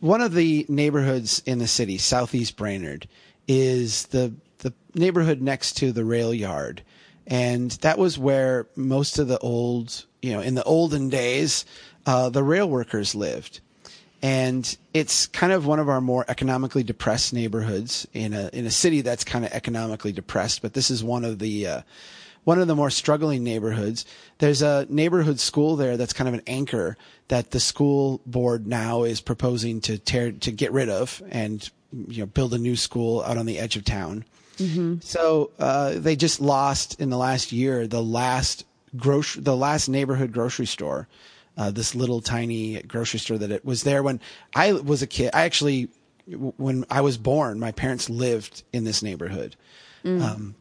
one 0.00 0.22
of 0.22 0.32
the 0.32 0.64
neighborhoods 0.70 1.42
in 1.44 1.58
the 1.58 1.66
city, 1.66 1.98
Southeast 1.98 2.56
Brainerd, 2.56 3.06
is 3.46 4.06
the 4.06 4.32
the 4.60 4.72
neighborhood 4.94 5.42
next 5.42 5.76
to 5.78 5.92
the 5.92 6.04
rail 6.04 6.32
yard, 6.32 6.82
and 7.28 7.70
that 7.82 7.98
was 7.98 8.18
where 8.18 8.66
most 8.74 9.18
of 9.18 9.28
the 9.28 9.38
old, 9.38 10.06
you 10.22 10.32
know, 10.32 10.40
in 10.40 10.54
the 10.54 10.64
olden 10.64 11.10
days, 11.10 11.66
uh, 12.06 12.30
the 12.30 12.42
rail 12.42 12.68
workers 12.68 13.14
lived. 13.14 13.60
And 14.22 14.76
it's 14.94 15.26
kind 15.26 15.52
of 15.52 15.66
one 15.66 15.78
of 15.78 15.90
our 15.90 16.00
more 16.00 16.24
economically 16.26 16.82
depressed 16.82 17.32
neighborhoods 17.32 18.08
in 18.14 18.32
a 18.32 18.50
in 18.52 18.66
a 18.66 18.70
city 18.70 19.02
that's 19.02 19.22
kind 19.22 19.44
of 19.44 19.52
economically 19.52 20.10
depressed. 20.10 20.60
But 20.60 20.72
this 20.72 20.90
is 20.90 21.04
one 21.04 21.24
of 21.24 21.38
the 21.38 21.66
uh, 21.68 21.82
one 22.42 22.58
of 22.58 22.66
the 22.66 22.74
more 22.74 22.90
struggling 22.90 23.44
neighborhoods. 23.44 24.06
There's 24.38 24.62
a 24.62 24.86
neighborhood 24.88 25.38
school 25.38 25.76
there 25.76 25.96
that's 25.96 26.14
kind 26.14 26.26
of 26.26 26.34
an 26.34 26.42
anchor 26.48 26.96
that 27.28 27.50
the 27.50 27.60
school 27.60 28.20
board 28.26 28.66
now 28.66 29.04
is 29.04 29.20
proposing 29.20 29.80
to 29.82 29.98
tear 29.98 30.32
to 30.32 30.50
get 30.50 30.72
rid 30.72 30.88
of 30.88 31.22
and 31.30 31.68
you 31.92 32.22
know 32.22 32.26
build 32.26 32.54
a 32.54 32.58
new 32.58 32.74
school 32.74 33.22
out 33.22 33.36
on 33.36 33.46
the 33.46 33.58
edge 33.58 33.76
of 33.76 33.84
town. 33.84 34.24
So 35.00 35.50
uh, 35.58 35.94
they 35.96 36.16
just 36.16 36.40
lost 36.40 37.00
in 37.00 37.10
the 37.10 37.16
last 37.18 37.52
year 37.52 37.86
the 37.86 38.02
last 38.02 38.64
grocery 38.96 39.42
the 39.42 39.56
last 39.56 39.88
neighborhood 39.88 40.32
grocery 40.32 40.66
store. 40.66 41.08
Uh, 41.56 41.72
this 41.72 41.94
little 41.96 42.20
tiny 42.20 42.80
grocery 42.82 43.18
store 43.18 43.36
that 43.36 43.50
it 43.50 43.64
was 43.64 43.82
there 43.82 44.02
when 44.02 44.20
I 44.54 44.72
was 44.72 45.02
a 45.02 45.06
kid. 45.08 45.30
I 45.34 45.42
actually 45.42 45.88
when 46.56 46.84
I 46.90 47.00
was 47.00 47.18
born, 47.18 47.58
my 47.58 47.72
parents 47.72 48.08
lived 48.08 48.62
in 48.72 48.84
this 48.84 49.02
neighborhood. 49.02 49.56
Um, 50.04 50.54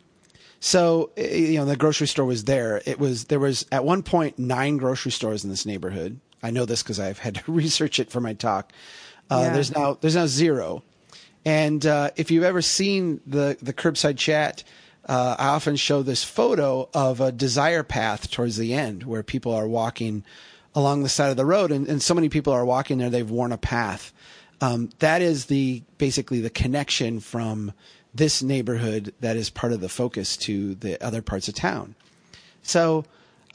so 0.59 1.11
you 1.15 1.55
know, 1.59 1.65
the 1.65 1.75
grocery 1.75 2.07
store 2.07 2.25
was 2.25 2.45
there. 2.45 2.81
It 2.85 2.97
was 2.99 3.25
there 3.25 3.39
was 3.39 3.65
at 3.71 3.85
one 3.85 4.01
point 4.01 4.39
nine 4.39 4.77
grocery 4.77 5.11
stores 5.11 5.43
in 5.43 5.49
this 5.51 5.65
neighborhood. 5.65 6.19
I 6.41 6.49
know 6.51 6.65
this 6.65 6.81
because 6.83 6.99
I've 6.99 7.19
had 7.19 7.35
to 7.35 7.51
research 7.51 7.99
it 7.99 8.09
for 8.09 8.19
my 8.19 8.33
talk. 8.33 8.73
Uh, 9.29 9.41
Yeah. 9.43 9.53
There's 9.53 9.75
now 9.75 9.97
there's 10.01 10.15
now 10.15 10.25
zero. 10.27 10.83
And 11.47 11.85
uh, 11.85 12.11
if 12.17 12.29
you've 12.29 12.43
ever 12.43 12.61
seen 12.61 13.21
the 13.25 13.57
the 13.61 13.71
curbside 13.71 14.17
chat, 14.17 14.65
uh, 15.05 15.37
I 15.39 15.47
often 15.47 15.77
show 15.77 16.03
this 16.03 16.21
photo 16.21 16.89
of 16.93 17.21
a 17.21 17.31
desire 17.31 17.83
path 17.83 18.29
towards 18.29 18.57
the 18.57 18.73
end 18.73 19.03
where 19.03 19.23
people 19.23 19.53
are 19.53 19.65
walking 19.65 20.25
along 20.75 21.03
the 21.03 21.09
side 21.09 21.29
of 21.29 21.37
the 21.37 21.45
road, 21.45 21.71
and, 21.71 21.87
and 21.87 22.01
so 22.01 22.13
many 22.13 22.27
people 22.27 22.51
are 22.51 22.65
walking 22.65 22.97
there 22.97 23.09
they've 23.09 23.31
worn 23.31 23.53
a 23.53 23.57
path. 23.57 24.11
Um, 24.59 24.89
that 24.99 25.21
is 25.21 25.45
the 25.45 25.83
basically 25.97 26.41
the 26.41 26.49
connection 26.49 27.21
from 27.21 27.71
this 28.13 28.43
neighborhood 28.43 29.13
that 29.21 29.37
is 29.37 29.49
part 29.49 29.71
of 29.71 29.79
the 29.79 29.87
focus 29.87 30.35
to 30.35 30.75
the 30.75 31.01
other 31.01 31.21
parts 31.21 31.47
of 31.47 31.55
town. 31.55 31.95
So 32.63 33.05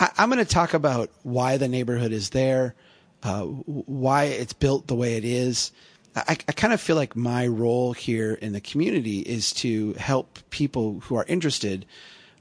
I, 0.01 0.09
I'm 0.17 0.31
going 0.31 0.43
to 0.43 0.51
talk 0.51 0.73
about 0.73 1.11
why 1.25 1.59
the 1.59 1.69
neighborhood 1.69 2.13
is 2.13 2.31
there, 2.31 2.75
uh, 3.23 3.43
why 3.43 4.25
it's 4.25 4.55
built 4.55 4.87
the 4.87 4.97
way 4.97 5.19
it 5.19 5.27
is. 5.27 5.73
I, 6.14 6.37
I 6.49 6.52
kind 6.52 6.73
of 6.73 6.81
feel 6.81 6.97
like 6.97 7.16
my 7.16 7.47
role 7.47 7.92
here 7.92 8.35
in 8.35 8.52
the 8.52 8.61
community 8.61 9.21
is 9.21 9.52
to 9.54 9.95
help 9.95 10.38
people 10.50 11.00
who 11.00 11.16
are 11.16 11.25
interested 11.26 11.87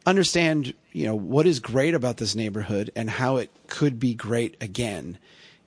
understand, 0.06 0.74
you 0.92 1.06
know, 1.06 1.16
what 1.16 1.46
is 1.46 1.60
great 1.60 1.94
about 1.94 2.18
this 2.18 2.36
neighborhood 2.36 2.92
and 2.96 3.10
how 3.10 3.38
it 3.38 3.50
could 3.68 4.00
be 4.00 4.14
great 4.14 4.58
again 4.60 5.18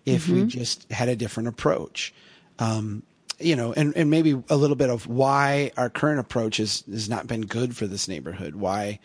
if 0.04 0.28
we 0.28 0.44
just 0.44 0.90
had 0.92 1.08
a 1.08 1.16
different 1.16 1.48
approach. 1.48 2.12
Um, 2.58 3.02
you 3.38 3.56
know, 3.56 3.72
and, 3.72 3.96
and 3.96 4.10
maybe 4.10 4.42
a 4.48 4.56
little 4.56 4.76
bit 4.76 4.90
of 4.90 5.06
why 5.06 5.72
our 5.76 5.88
current 5.88 6.20
approach 6.20 6.58
has, 6.58 6.84
has 6.90 7.08
not 7.08 7.26
been 7.26 7.42
good 7.42 7.76
for 7.76 7.86
this 7.86 8.06
neighborhood. 8.06 8.54
Why 8.54 9.00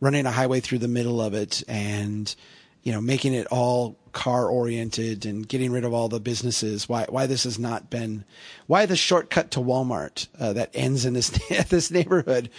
running 0.00 0.26
a 0.26 0.30
highway 0.30 0.60
through 0.60 0.78
the 0.78 0.88
middle 0.88 1.20
of 1.20 1.34
it 1.34 1.62
and, 1.68 2.34
you 2.82 2.92
know, 2.92 3.00
making 3.00 3.34
it 3.34 3.46
all 3.50 3.96
car 4.12 4.48
oriented 4.48 5.26
and 5.26 5.46
getting 5.46 5.70
rid 5.70 5.84
of 5.84 5.92
all 5.92 6.08
the 6.08 6.20
businesses. 6.20 6.88
Why, 6.88 7.06
why 7.08 7.26
this 7.26 7.44
has 7.44 7.58
not 7.58 7.90
been, 7.90 8.24
why 8.66 8.86
the 8.86 8.96
shortcut 8.96 9.50
to 9.52 9.60
Walmart 9.60 10.28
uh, 10.38 10.52
that 10.54 10.70
ends 10.74 11.04
in 11.04 11.14
this, 11.14 11.30
this 11.68 11.90
neighborhood 11.90 12.50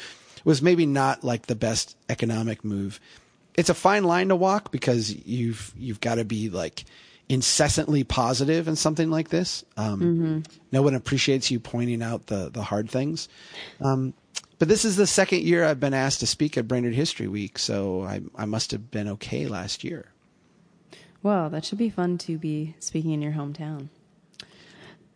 was 0.46 0.62
maybe 0.62 0.86
not 0.86 1.24
like 1.24 1.48
the 1.48 1.56
best 1.56 1.98
economic 2.08 2.64
move. 2.64 3.00
It's 3.56 3.70
a 3.70 3.74
fine 3.74 4.04
line 4.04 4.30
to 4.30 4.36
walk 4.36 4.72
because 4.72 5.14
you've, 5.26 5.74
you've 5.78 6.00
got 6.00 6.16
to 6.16 6.24
be 6.24 6.50
like, 6.50 6.86
incessantly 7.28 8.04
positive 8.04 8.68
in 8.68 8.76
something 8.76 9.12
like 9.12 9.30
this. 9.30 9.64
Um, 9.78 10.44
No 10.72 10.82
one 10.82 10.96
appreciates 10.96 11.52
you 11.52 11.60
pointing 11.60 12.02
out 12.02 12.26
the 12.28 12.50
the 12.50 12.64
hard 12.64 12.90
things. 12.90 13.30
Um, 13.82 14.14
but 14.60 14.68
this 14.68 14.86
is 14.86 14.96
the 14.98 15.08
second 15.08 15.42
year 15.42 15.64
I've 15.64 15.80
been 15.80 15.94
asked 15.94 16.20
to 16.20 16.28
speak 16.28 16.58
at 16.58 16.68
Brainerd 16.68 16.94
History 16.94 17.28
Week, 17.28 17.58
so 17.58 18.04
I 18.04 18.22
I 18.36 18.46
must 18.46 18.72
have 18.72 18.92
been 18.92 19.08
okay 19.08 19.48
last 19.48 19.84
year. 19.84 20.12
Well, 21.24 21.50
that 21.50 21.66
should 21.66 21.78
be 21.78 21.90
fun 21.90 22.18
to 22.20 22.38
be 22.38 22.76
speaking 22.80 23.12
in 23.12 23.22
your 23.22 23.34
hometown. 23.34 23.90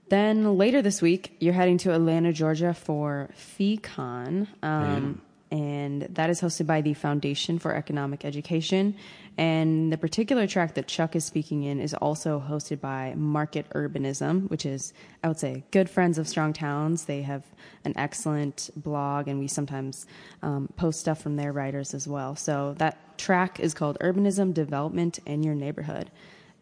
Then 0.10 0.58
later 0.58 0.82
this 0.82 1.02
week, 1.02 1.36
you're 1.40 1.54
heading 1.54 1.78
to 1.80 1.94
Atlanta, 1.94 2.34
Georgia 2.34 2.74
for 2.74 3.30
FEEcon. 3.38 4.48
Um, 4.62 5.22
and 5.54 6.02
that 6.10 6.32
is 6.32 6.42
hosted 6.42 6.66
by 6.66 6.82
the 6.82 6.96
Foundation 6.96 7.60
for 7.60 7.76
Economic 7.76 8.26
Education. 8.26 8.96
And 9.38 9.94
the 9.94 10.00
particular 10.00 10.48
track 10.48 10.74
that 10.74 10.88
Chuck 10.88 11.16
is 11.16 11.26
speaking 11.26 11.62
in 11.62 11.80
is 11.80 11.94
also 11.94 12.44
hosted 12.50 12.82
by 12.82 13.14
Market 13.16 13.70
Urbanism, 13.70 14.50
which 14.50 14.66
is, 14.66 14.94
I 15.24 15.28
would 15.28 15.38
say, 15.38 15.64
good 15.70 15.92
friends 15.92 16.18
of 16.18 16.28
Strong 16.28 16.54
Towns. 16.54 17.06
They 17.06 17.22
have 17.22 17.44
an 17.86 17.94
excellent 17.96 18.72
blog, 18.76 19.28
and 19.28 19.38
we 19.38 19.48
sometimes 19.48 20.08
um, 20.42 20.70
post 20.76 21.00
stuff 21.00 21.22
from 21.22 21.36
their 21.36 21.54
writers 21.54 21.94
as 21.94 22.08
well. 22.08 22.36
So 22.36 22.74
that 22.80 23.20
track 23.20 23.60
is 23.60 23.76
called 23.76 24.00
Urbanism 24.00 24.56
Development 24.56 25.20
in 25.28 25.44
Your 25.44 25.54
Neighborhood. 25.54 26.10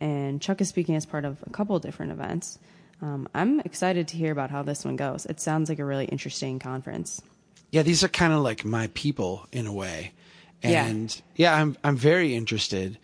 And 0.02 0.42
Chuck 0.42 0.60
is 0.60 0.68
speaking 0.68 0.98
as 0.98 1.06
part 1.06 1.24
of 1.24 1.42
a 1.48 1.50
couple 1.50 1.80
different 1.80 2.12
events. 2.12 2.60
Um, 3.02 3.30
I'm 3.34 3.62
excited 3.62 4.10
to 4.10 4.18
hear 4.18 4.34
about 4.34 4.50
how 4.52 4.64
this 4.64 4.84
one 4.84 4.98
goes. 4.98 5.26
It 5.28 5.40
sounds 5.40 5.70
like 5.70 5.80
a 5.80 5.86
really 5.86 6.06
interesting 6.06 6.60
conference. 6.60 7.22
Yeah, 7.72 7.84
these 7.84 8.04
are 8.04 8.10
kind 8.10 8.34
of 8.34 8.42
like 8.42 8.66
my 8.66 8.88
people 8.94 9.48
in 9.52 9.66
a 9.66 9.74
way, 9.74 10.14
and 10.62 11.22
yeah, 11.36 11.56
I'm 11.56 11.78
I'm 11.84 11.96
very 11.96 12.36
interested 12.36 12.98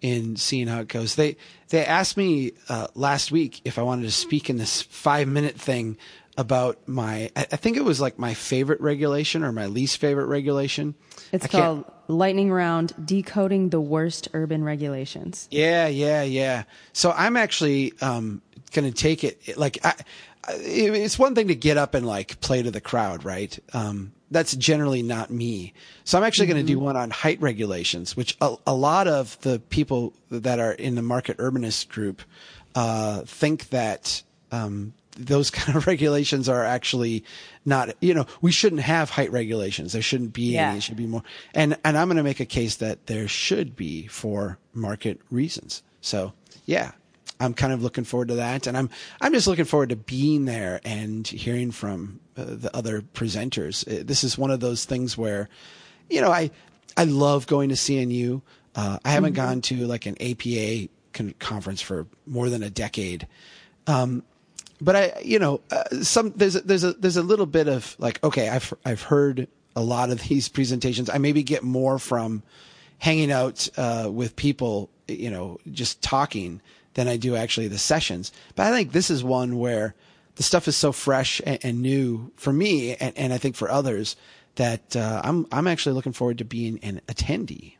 in 0.00 0.36
seeing 0.36 0.66
how 0.66 0.80
it 0.80 0.88
goes. 0.88 1.14
They 1.14 1.36
they 1.68 1.84
asked 1.84 2.16
me 2.16 2.52
uh, 2.68 2.88
last 2.94 3.32
week 3.32 3.60
if 3.64 3.78
I 3.78 3.82
wanted 3.82 4.02
to 4.02 4.10
speak 4.10 4.50
in 4.50 4.58
this 4.58 4.82
five 4.82 5.28
minute 5.28 5.58
thing 5.58 5.96
about 6.36 6.78
my 6.86 7.30
I, 7.36 7.42
I 7.52 7.56
think 7.56 7.76
it 7.76 7.84
was 7.84 8.00
like 8.00 8.18
my 8.18 8.34
favorite 8.34 8.80
regulation 8.80 9.44
or 9.44 9.52
my 9.52 9.66
least 9.66 9.98
favorite 9.98 10.26
regulation. 10.26 10.94
It's 11.32 11.44
I 11.44 11.48
called 11.48 11.84
Lightning 12.08 12.50
Round 12.50 12.92
Decoding 13.04 13.70
the 13.70 13.80
Worst 13.80 14.28
Urban 14.34 14.64
Regulations. 14.64 15.48
Yeah, 15.50 15.86
yeah, 15.86 16.22
yeah. 16.22 16.64
So 16.92 17.12
I'm 17.12 17.36
actually 17.36 17.92
um, 18.00 18.42
going 18.72 18.90
to 18.90 18.96
take 18.96 19.24
it 19.24 19.56
like 19.56 19.78
I, 19.84 19.94
it's 20.48 21.18
one 21.18 21.34
thing 21.34 21.48
to 21.48 21.54
get 21.54 21.76
up 21.76 21.94
and 21.94 22.06
like 22.06 22.40
play 22.40 22.62
to 22.62 22.70
the 22.70 22.80
crowd, 22.80 23.24
right? 23.24 23.58
Um, 23.72 24.12
that's 24.30 24.56
generally 24.56 25.02
not 25.02 25.30
me. 25.30 25.72
So 26.04 26.18
I'm 26.18 26.24
actually 26.24 26.46
going 26.48 26.64
to 26.64 26.72
do 26.72 26.78
one 26.78 26.96
on 26.96 27.10
height 27.10 27.40
regulations, 27.40 28.16
which 28.16 28.36
a, 28.40 28.56
a 28.66 28.74
lot 28.74 29.06
of 29.06 29.40
the 29.42 29.60
people 29.70 30.12
that 30.30 30.58
are 30.58 30.72
in 30.72 30.94
the 30.94 31.02
market 31.02 31.36
urbanist 31.38 31.88
group 31.88 32.22
uh, 32.74 33.22
think 33.22 33.68
that 33.70 34.22
um, 34.50 34.92
those 35.16 35.50
kind 35.58 35.76
of 35.76 35.86
regulations 35.86 36.48
are 36.48 36.64
actually 36.64 37.24
not. 37.64 37.94
You 38.00 38.14
know, 38.14 38.26
we 38.40 38.50
shouldn't 38.50 38.82
have 38.82 39.10
height 39.10 39.30
regulations. 39.30 39.92
There 39.92 40.02
shouldn't 40.02 40.32
be 40.32 40.54
Yeah. 40.54 40.68
any. 40.70 40.78
It 40.78 40.82
should 40.82 40.96
be 40.96 41.06
more. 41.06 41.22
And 41.54 41.76
and 41.84 41.96
I'm 41.96 42.08
going 42.08 42.16
to 42.16 42.22
make 42.22 42.40
a 42.40 42.46
case 42.46 42.76
that 42.76 43.06
there 43.06 43.28
should 43.28 43.76
be 43.76 44.06
for 44.08 44.58
market 44.72 45.20
reasons. 45.30 45.82
So 46.00 46.32
yeah, 46.66 46.92
I'm 47.40 47.54
kind 47.54 47.72
of 47.72 47.82
looking 47.82 48.04
forward 48.04 48.28
to 48.28 48.34
that, 48.36 48.66
and 48.66 48.76
I'm 48.76 48.90
I'm 49.20 49.32
just 49.32 49.46
looking 49.46 49.64
forward 49.64 49.90
to 49.90 49.96
being 49.96 50.44
there 50.44 50.80
and 50.84 51.26
hearing 51.26 51.70
from 51.70 52.20
uh, 52.36 52.44
the 52.46 52.76
other 52.76 53.00
presenters. 53.02 53.86
Uh, 53.86 54.02
This 54.04 54.24
is 54.24 54.38
one 54.38 54.50
of 54.50 54.60
those 54.60 54.84
things 54.84 55.18
where, 55.18 55.48
you 56.08 56.20
know, 56.20 56.30
I 56.30 56.50
I 56.96 57.04
love 57.04 57.46
going 57.46 57.68
to 57.70 57.74
CNU. 57.74 58.40
Uh, 58.74 58.98
I 59.04 59.10
haven't 59.10 59.34
gone 59.34 59.60
to 59.62 59.86
like 59.86 60.06
an 60.06 60.16
APA 60.20 60.88
con- 61.12 61.34
conference 61.38 61.80
for 61.80 62.06
more 62.26 62.48
than 62.50 62.62
a 62.62 62.70
decade 62.70 63.26
but 64.80 64.96
I, 64.96 65.12
you 65.24 65.38
know, 65.38 65.60
uh, 65.70 65.84
some 66.02 66.32
there's 66.36 66.56
a, 66.56 66.60
there's 66.60 66.84
a 66.84 66.92
there's 66.94 67.16
a 67.16 67.22
little 67.22 67.46
bit 67.46 67.68
of 67.68 67.96
like, 67.98 68.22
okay, 68.22 68.48
I've 68.48 68.72
I've 68.84 69.02
heard 69.02 69.48
a 69.76 69.82
lot 69.82 70.10
of 70.10 70.22
these 70.28 70.48
presentations. 70.48 71.08
I 71.08 71.18
maybe 71.18 71.42
get 71.42 71.62
more 71.62 71.98
from 71.98 72.42
hanging 72.98 73.32
out 73.32 73.68
uh, 73.76 74.08
with 74.12 74.36
people, 74.36 74.90
you 75.08 75.30
know, 75.30 75.58
just 75.72 76.02
talking 76.02 76.60
than 76.94 77.08
I 77.08 77.16
do 77.16 77.36
actually 77.36 77.68
the 77.68 77.78
sessions. 77.78 78.32
But 78.54 78.66
I 78.66 78.70
think 78.70 78.92
this 78.92 79.10
is 79.10 79.22
one 79.22 79.58
where 79.58 79.94
the 80.36 80.42
stuff 80.42 80.66
is 80.66 80.76
so 80.76 80.92
fresh 80.92 81.40
and, 81.44 81.58
and 81.62 81.82
new 81.82 82.32
for 82.36 82.52
me, 82.52 82.96
and, 82.96 83.16
and 83.16 83.32
I 83.32 83.38
think 83.38 83.56
for 83.56 83.70
others 83.70 84.16
that 84.56 84.96
uh, 84.96 85.20
I'm 85.24 85.46
I'm 85.52 85.66
actually 85.66 85.94
looking 85.94 86.12
forward 86.12 86.38
to 86.38 86.44
being 86.44 86.78
an 86.82 87.00
attendee. 87.08 87.74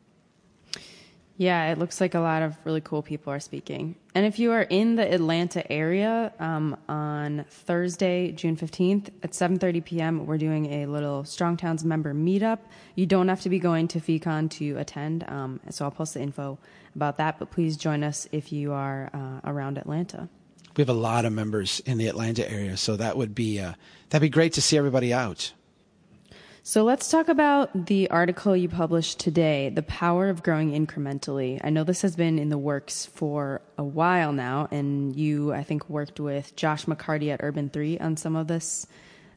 Yeah, 1.37 1.73
it 1.73 1.78
looks 1.78 2.00
like 2.00 2.14
a 2.14 2.21
lot 2.21 2.42
of 2.42 2.56
really 2.64 2.80
cool 2.80 3.02
people 3.02 3.33
are 3.33 3.40
speaking. 3.40 3.97
And 4.14 4.25
if 4.25 4.38
you 4.38 4.52
are 4.52 4.62
in 4.62 4.94
the 4.94 5.12
Atlanta 5.12 5.71
area 5.71 6.33
um, 6.38 6.76
on 6.88 7.44
Thursday, 7.49 8.30
June 8.30 8.56
15th 8.56 9.09
at 9.25 9.33
7:30 9.33 9.85
p.m., 9.85 10.26
we're 10.26 10.38
doing 10.38 10.66
a 10.73 10.87
little 10.87 11.25
Strong 11.25 11.56
Towns 11.56 11.85
member 11.85 12.14
meetup. 12.14 12.61
You 12.94 13.06
don't 13.06 13.26
have 13.26 13.40
to 13.42 13.49
be 13.49 13.59
going 13.59 13.88
to 13.88 14.00
FEEcon 14.00 14.49
to 14.50 14.76
attend, 14.78 15.25
um, 15.28 15.59
so 15.71 15.85
I'll 15.85 15.90
post 15.90 16.14
the 16.14 16.21
info 16.21 16.59
about 16.94 17.16
that. 17.18 17.38
But 17.38 17.50
please 17.50 17.76
join 17.76 18.02
us 18.02 18.28
if 18.32 18.52
you 18.52 18.72
are 18.72 19.10
uh, 19.12 19.50
around 19.50 19.78
Atlanta. 19.78 20.28
We 20.76 20.82
have 20.82 20.88
a 20.88 20.92
lot 20.92 21.24
of 21.24 21.32
members 21.32 21.80
in 21.86 21.98
the 21.98 22.08
Atlanta 22.08 22.50
area, 22.50 22.76
so 22.76 22.96
that 22.96 23.16
would 23.16 23.34
be 23.34 23.60
uh, 23.60 23.74
that'd 24.10 24.22
be 24.22 24.28
great 24.28 24.54
to 24.54 24.62
see 24.62 24.76
everybody 24.76 25.12
out. 25.12 25.52
So 26.66 26.82
let's 26.82 27.10
talk 27.10 27.28
about 27.28 27.88
the 27.88 28.08
article 28.08 28.56
you 28.56 28.70
published 28.70 29.20
today, 29.20 29.68
The 29.68 29.82
Power 29.82 30.30
of 30.30 30.42
Growing 30.42 30.72
Incrementally. 30.72 31.60
I 31.62 31.68
know 31.68 31.84
this 31.84 32.00
has 32.00 32.16
been 32.16 32.38
in 32.38 32.48
the 32.48 32.56
works 32.56 33.04
for 33.04 33.60
a 33.76 33.84
while 33.84 34.32
now, 34.32 34.66
and 34.70 35.14
you, 35.14 35.52
I 35.52 35.62
think, 35.62 35.90
worked 35.90 36.20
with 36.20 36.56
Josh 36.56 36.86
McCarty 36.86 37.30
at 37.30 37.40
Urban 37.42 37.68
3 37.68 37.98
on 37.98 38.16
some 38.16 38.34
of 38.34 38.48
this, 38.48 38.86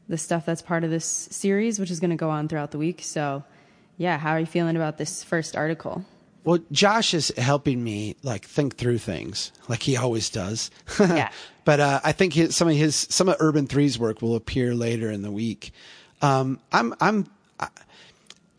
the 0.08 0.16
stuff 0.16 0.46
that's 0.46 0.62
part 0.62 0.84
of 0.84 0.90
this 0.90 1.04
series, 1.04 1.78
which 1.78 1.90
is 1.90 2.00
going 2.00 2.12
to 2.12 2.16
go 2.16 2.30
on 2.30 2.48
throughout 2.48 2.70
the 2.70 2.78
week. 2.78 3.02
So, 3.02 3.44
yeah, 3.98 4.16
how 4.16 4.30
are 4.30 4.40
you 4.40 4.46
feeling 4.46 4.76
about 4.76 4.96
this 4.96 5.22
first 5.22 5.54
article? 5.54 6.06
Well, 6.48 6.60
Josh 6.72 7.12
is 7.12 7.30
helping 7.36 7.84
me 7.84 8.16
like 8.22 8.42
think 8.46 8.78
through 8.78 8.96
things, 8.96 9.52
like 9.68 9.82
he 9.82 9.98
always 9.98 10.30
does. 10.30 10.70
Yeah. 10.98 11.30
but 11.66 11.78
uh, 11.78 12.00
I 12.02 12.12
think 12.12 12.32
his, 12.32 12.56
some 12.56 12.68
of 12.68 12.74
his 12.74 12.96
some 12.96 13.28
of 13.28 13.36
Urban 13.38 13.66
Three's 13.66 13.98
work 13.98 14.22
will 14.22 14.34
appear 14.34 14.74
later 14.74 15.10
in 15.10 15.20
the 15.20 15.30
week. 15.30 15.72
Um, 16.22 16.58
I'm 16.72 16.94
I'm 17.02 17.26
I, 17.60 17.68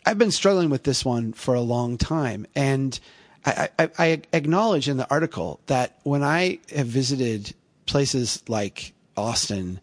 I've 0.05 0.19
been 0.19 0.29
struggling 0.29 0.69
with 0.69 0.84
this 0.84 1.03
one 1.03 1.34
for 1.34 1.55
a 1.55 1.62
long 1.62 1.98
time, 1.98 2.46
and 2.53 3.00
I, 3.43 3.69
I, 3.79 3.89
I 3.98 4.22
acknowledge 4.34 4.88
in 4.88 4.98
the 4.98 5.10
article 5.10 5.60
that 5.65 5.98
when 6.03 6.22
I 6.22 6.60
have 6.69 6.86
visited 6.86 7.55
places 7.88 8.43
like 8.48 8.93
Austin 9.17 9.79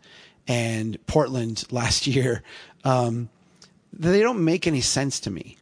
and 0.46 1.04
Portland 1.08 1.64
last 1.72 2.06
year, 2.16 2.44
um, 2.84 3.30
they 3.92 4.20
don't 4.20 4.44
make 4.44 4.68
any 4.68 4.80
sense 4.80 5.18
to 5.20 5.30
me. 5.32 5.56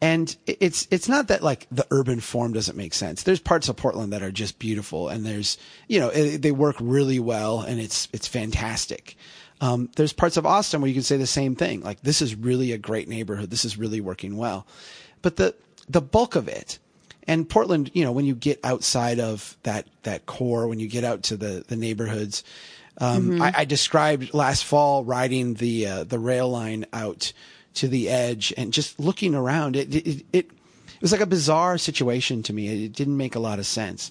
And 0.00 0.34
it's 0.46 0.86
it's 0.92 1.08
not 1.08 1.26
that 1.26 1.42
like 1.42 1.66
the 1.72 1.86
urban 1.90 2.20
form 2.20 2.52
doesn't 2.52 2.76
make 2.76 2.94
sense. 2.94 3.24
There's 3.24 3.40
parts 3.40 3.68
of 3.68 3.76
Portland 3.76 4.12
that 4.12 4.22
are 4.22 4.30
just 4.30 4.60
beautiful, 4.60 5.08
and 5.08 5.26
there's 5.26 5.58
you 5.88 5.98
know 5.98 6.08
it, 6.10 6.40
they 6.40 6.52
work 6.52 6.76
really 6.78 7.18
well, 7.18 7.62
and 7.62 7.80
it's 7.80 8.08
it's 8.12 8.28
fantastic. 8.28 9.16
Um, 9.60 9.90
there's 9.96 10.12
parts 10.12 10.36
of 10.36 10.46
Austin 10.46 10.80
where 10.80 10.88
you 10.88 10.94
can 10.94 11.02
say 11.02 11.16
the 11.16 11.26
same 11.26 11.56
thing. 11.56 11.80
Like 11.80 12.00
this 12.02 12.22
is 12.22 12.36
really 12.36 12.70
a 12.70 12.78
great 12.78 13.08
neighborhood. 13.08 13.50
This 13.50 13.64
is 13.64 13.76
really 13.76 14.00
working 14.00 14.36
well, 14.36 14.68
but 15.20 15.34
the 15.34 15.56
the 15.88 16.00
bulk 16.00 16.36
of 16.36 16.46
it, 16.46 16.78
and 17.26 17.48
Portland, 17.48 17.90
you 17.92 18.04
know, 18.04 18.12
when 18.12 18.24
you 18.24 18.36
get 18.36 18.60
outside 18.62 19.18
of 19.18 19.56
that 19.64 19.88
that 20.04 20.26
core, 20.26 20.68
when 20.68 20.78
you 20.78 20.86
get 20.88 21.02
out 21.02 21.24
to 21.24 21.36
the 21.36 21.64
the 21.66 21.76
neighborhoods, 21.76 22.44
um, 22.98 23.30
mm-hmm. 23.30 23.42
I, 23.42 23.52
I, 23.58 23.64
described 23.64 24.34
last 24.34 24.64
fall 24.64 25.04
riding 25.04 25.54
the 25.54 25.86
uh, 25.86 26.04
the 26.04 26.18
rail 26.18 26.48
line 26.48 26.86
out 26.92 27.32
to 27.78 27.88
the 27.88 28.08
edge 28.08 28.52
and 28.56 28.72
just 28.72 28.98
looking 28.98 29.34
around. 29.34 29.76
It, 29.76 29.94
it, 29.94 30.06
it, 30.06 30.26
it 30.32 31.02
was 31.02 31.12
like 31.12 31.20
a 31.20 31.26
bizarre 31.26 31.78
situation 31.78 32.42
to 32.44 32.52
me. 32.52 32.84
It 32.84 32.92
didn't 32.92 33.16
make 33.16 33.34
a 33.34 33.40
lot 33.40 33.58
of 33.58 33.66
sense. 33.66 34.10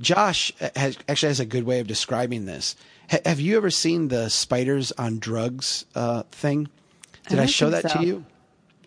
Josh 0.00 0.52
has, 0.74 0.98
actually 1.08 1.28
has 1.28 1.40
a 1.40 1.44
good 1.44 1.64
way 1.64 1.78
of 1.78 1.86
describing 1.86 2.46
this. 2.46 2.74
have 3.24 3.38
you 3.38 3.56
ever 3.56 3.70
seen 3.70 4.08
the 4.08 4.28
spiders 4.28 4.90
on 4.92 5.20
drugs 5.20 5.84
uh, 5.94 6.24
thing? 6.32 6.68
Did 7.28 7.38
I, 7.38 7.44
I 7.44 7.46
show 7.46 7.70
that 7.70 7.90
so. 7.90 8.00
to 8.00 8.06
you? 8.06 8.24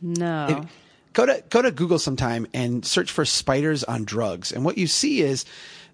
No. 0.01 0.65
go 1.13 1.25
to 1.25 1.43
go 1.49 1.61
to 1.61 1.71
Google 1.71 1.97
sometime 1.97 2.45
and 2.53 2.85
search 2.85 3.11
for 3.11 3.25
spiders 3.25 3.83
on 3.83 4.03
drugs, 4.03 4.51
and 4.51 4.63
what 4.63 4.77
you 4.77 4.85
see 4.85 5.21
is 5.21 5.45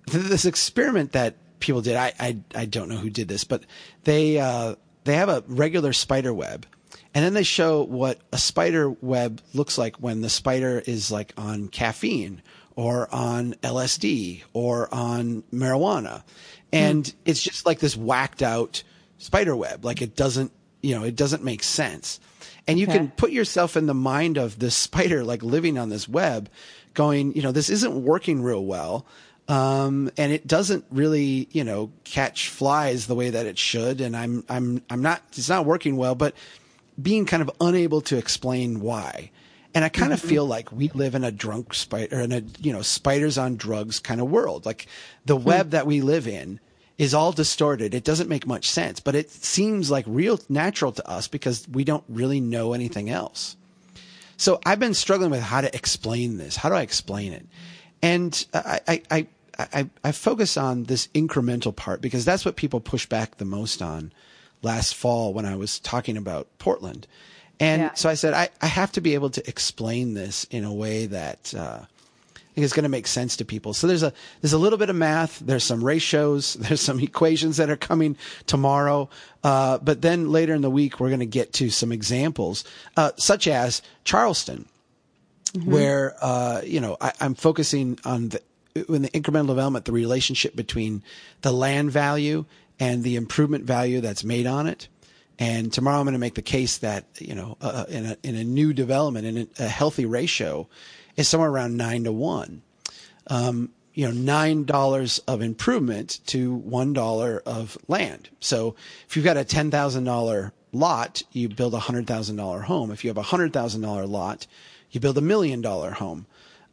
this 0.07 0.43
experiment 0.43 1.13
that 1.13 1.35
people 1.61 1.81
did. 1.81 1.95
I 1.95 2.11
I, 2.19 2.37
I 2.53 2.65
don't 2.65 2.89
know 2.89 2.97
who 2.97 3.09
did 3.09 3.29
this, 3.29 3.45
but 3.45 3.63
they 4.03 4.39
uh, 4.39 4.75
they 5.05 5.15
have 5.15 5.29
a 5.29 5.43
regular 5.47 5.93
spider 5.93 6.33
web 6.33 6.65
and 7.13 7.23
then 7.23 7.33
they 7.33 7.43
show 7.43 7.83
what 7.83 8.19
a 8.31 8.38
spider 8.38 8.89
web 8.89 9.41
looks 9.53 9.77
like 9.77 9.97
when 9.97 10.21
the 10.21 10.29
spider 10.29 10.81
is 10.85 11.12
like 11.12 11.33
on 11.38 11.67
caffeine 11.67 12.41
or 12.75 13.13
on 13.13 13.53
LSD 13.62 14.43
or 14.53 14.93
on 14.93 15.43
marijuana. 15.53 16.23
And 16.71 17.03
mm. 17.03 17.13
it's 17.25 17.41
just 17.41 17.65
like 17.65 17.79
this 17.79 17.95
whacked 17.95 18.41
out 18.41 18.83
spider 19.19 19.55
web. 19.55 19.85
Like 19.85 20.01
it 20.01 20.15
doesn't, 20.15 20.51
you 20.81 20.95
know, 20.95 21.03
it 21.03 21.15
doesn't 21.15 21.43
make 21.43 21.63
sense. 21.63 22.19
And 22.67 22.79
you 22.79 22.88
okay. 22.88 22.97
can 22.97 23.12
put 23.12 23.31
yourself 23.31 23.77
in 23.77 23.85
the 23.85 23.93
mind 23.93 24.38
of 24.38 24.57
this 24.57 24.75
spider, 24.75 25.23
like 25.23 25.43
living 25.43 25.77
on 25.77 25.89
this 25.89 26.07
web, 26.07 26.50
going, 26.93 27.35
you 27.35 27.41
know, 27.41 27.51
this 27.51 27.69
isn't 27.69 28.03
working 28.03 28.41
real 28.41 28.65
well. 28.65 29.05
Um, 29.50 30.09
and 30.17 30.31
it 30.31 30.47
doesn't 30.47 30.85
really, 30.89 31.50
you 31.51 31.65
know, 31.65 31.91
catch 32.05 32.47
flies 32.47 33.07
the 33.07 33.15
way 33.15 33.29
that 33.29 33.45
it 33.45 33.57
should. 33.57 34.00
And 34.00 34.15
I'm, 34.15 34.45
I'm, 34.47 34.81
I'm 34.89 35.01
not, 35.01 35.21
it's 35.29 35.50
not 35.50 35.65
working 35.65 35.97
well, 35.97 36.15
but 36.15 36.33
being 37.01 37.25
kind 37.25 37.41
of 37.41 37.51
unable 37.59 38.01
to 38.01 38.17
explain 38.17 38.79
why. 38.79 39.31
And 39.75 39.83
I 39.83 39.89
kind 39.89 40.13
of 40.13 40.19
mm-hmm. 40.19 40.29
feel 40.29 40.45
like 40.45 40.71
we 40.71 40.89
live 40.89 41.15
in 41.15 41.23
a 41.23 41.31
drunk 41.31 41.73
spider, 41.73 42.19
in 42.19 42.31
a, 42.31 42.43
you 42.59 42.71
know, 42.71 42.83
spiders 42.83 43.38
on 43.38 43.55
drugs 43.55 44.00
kind 44.00 44.21
of 44.21 44.29
world. 44.29 44.65
Like 44.65 44.88
the 45.25 45.38
hmm. 45.38 45.43
web 45.43 45.69
that 45.71 45.88
we 45.88 46.01
live 46.01 46.27
in 46.27 46.59
is 46.97 47.13
all 47.13 47.31
distorted. 47.31 47.95
It 47.95 48.03
doesn't 48.03 48.29
make 48.29 48.45
much 48.45 48.69
sense, 48.69 49.00
but 49.00 49.15
it 49.15 49.31
seems 49.31 49.89
like 49.89 50.05
real 50.07 50.39
natural 50.47 50.91
to 50.91 51.09
us 51.09 51.27
because 51.27 51.67
we 51.67 51.83
don't 51.83 52.03
really 52.07 52.39
know 52.39 52.73
anything 52.73 53.09
else. 53.09 53.55
So 54.38 54.59
I've 54.65 54.79
been 54.79 54.93
struggling 54.93 55.31
with 55.31 55.41
how 55.41 55.62
to 55.62 55.75
explain 55.75 56.38
this. 56.38 56.55
How 56.55 56.69
do 56.69 56.75
I 56.75 56.81
explain 56.81 57.33
it? 57.33 57.47
And 58.01 58.45
I, 58.53 58.79
I, 58.88 59.01
I, 59.09 59.27
I, 59.57 59.89
I 60.03 60.12
focus 60.12 60.57
on 60.57 60.83
this 60.83 61.07
incremental 61.15 61.75
part 61.75 62.01
because 62.01 62.25
that's 62.25 62.45
what 62.45 62.55
people 62.55 62.79
push 62.79 63.05
back 63.05 63.38
the 63.38 63.45
most 63.45 63.81
on 63.81 64.12
last 64.63 64.96
fall 64.96 65.34
when 65.34 65.46
I 65.46 65.55
was 65.55 65.79
talking 65.79 66.17
about 66.17 66.48
Portland. 66.58 67.08
And 67.60 67.84
yeah. 67.84 67.93
so 67.93 68.10
I 68.10 68.15
said, 68.15 68.34
I, 68.34 68.50
I 68.62 68.67
have 68.67 68.91
to 68.93 69.01
be 69.01 69.13
able 69.13 69.29
to 69.32 69.48
explain 69.48 70.13
this 70.15 70.46
in 70.46 70.63
a 70.63 70.74
way 70.74 71.05
that 71.05 71.53
uh, 71.55 71.82
I 71.82 72.55
think 72.55 72.65
is 72.65 72.74
going 72.74 72.84
to 72.84 72.89
make 72.89 73.08
sense 73.08 73.38
to 73.38 73.46
people. 73.46 73.74
So 73.74 73.88
there's 73.88 74.03
a 74.03 74.13
there's 74.41 74.53
a 74.53 74.58
little 74.58 74.77
bit 74.77 74.89
of 74.89 74.96
math. 74.96 75.39
There's 75.39 75.63
some 75.63 75.84
ratios. 75.84 76.53
There's 76.59 76.81
some 76.81 77.00
equations 77.00 77.57
that 77.57 77.70
are 77.70 77.77
coming 77.77 78.18
tomorrow. 78.48 79.09
Uh, 79.44 79.77
but 79.79 80.01
then 80.01 80.31
later 80.31 80.53
in 80.53 80.61
the 80.61 80.70
week, 80.70 81.00
we're 81.00 81.09
going 81.09 81.20
to 81.20 81.25
get 81.25 81.53
to 81.53 81.70
some 81.70 81.92
examples, 81.92 82.64
uh, 82.98 83.11
such 83.18 83.48
as 83.48 83.81
Charleston, 84.03 84.66
mm-hmm. 85.53 85.72
where 85.72 86.16
uh, 86.22 86.61
you 86.64 86.79
know 86.79 86.98
I, 87.01 87.14
I'm 87.20 87.35
focusing 87.35 87.98
on 88.05 88.29
the 88.29 88.42
in 88.75 89.03
the 89.03 89.09
incremental 89.09 89.48
development, 89.48 89.85
the 89.85 89.92
relationship 89.92 90.55
between 90.55 91.03
the 91.42 91.51
land 91.51 91.92
value 91.92 92.46
and 92.83 93.01
the 93.01 93.15
improvement 93.15 93.63
value 93.63 94.01
that's 94.01 94.25
made 94.25 94.46
on 94.46 94.67
it. 94.67 94.89
And 95.39 95.72
tomorrow 95.72 96.00
I'm 96.00 96.05
going 96.05 96.13
to 96.13 96.19
make 96.19 96.35
the 96.35 96.41
case 96.41 96.79
that, 96.79 97.05
you 97.17 97.33
know, 97.33 97.57
uh, 97.61 97.85
uh, 97.85 97.85
in, 97.87 98.05
a, 98.05 98.17
in 98.24 98.35
a 98.35 98.43
new 98.43 98.74
development, 98.74 99.25
in 99.25 99.50
a, 99.57 99.67
healthy 99.69 100.05
ratio, 100.05 100.67
is 101.15 101.29
somewhere 101.29 101.50
around 101.50 101.77
nine 101.77 102.03
to 102.03 102.11
one. 102.11 102.61
Um, 103.27 103.72
you 103.93 104.05
know, 104.05 104.11
nine 104.11 104.65
dollars 104.65 105.19
of 105.19 105.41
improvement 105.41 106.19
to 106.25 106.55
one 106.55 106.91
dollar 106.91 107.41
of 107.46 107.77
land. 107.87 108.29
So 108.41 108.75
if 109.07 109.15
you've 109.15 109.24
got 109.24 109.37
a 109.37 109.46
ten 109.46 109.72
thousand 109.72 110.03
dollar 110.03 110.51
lot, 110.74 111.24
you 111.31 111.48
build 111.48 111.75
a 111.75 111.79
hundred 111.79 112.05
thousand 112.05 112.35
dollar 112.35 112.61
home. 112.61 112.91
If 112.91 113.05
you 113.05 113.09
have 113.09 113.17
a 113.17 113.22
hundred 113.22 113.53
thousand 113.53 113.81
dollar 113.81 114.05
lot, 114.05 114.46
you 114.91 115.00
build 115.00 115.17
a 115.17 115.22
million 115.22 115.61
dollar 115.61 115.91
home. 115.91 116.25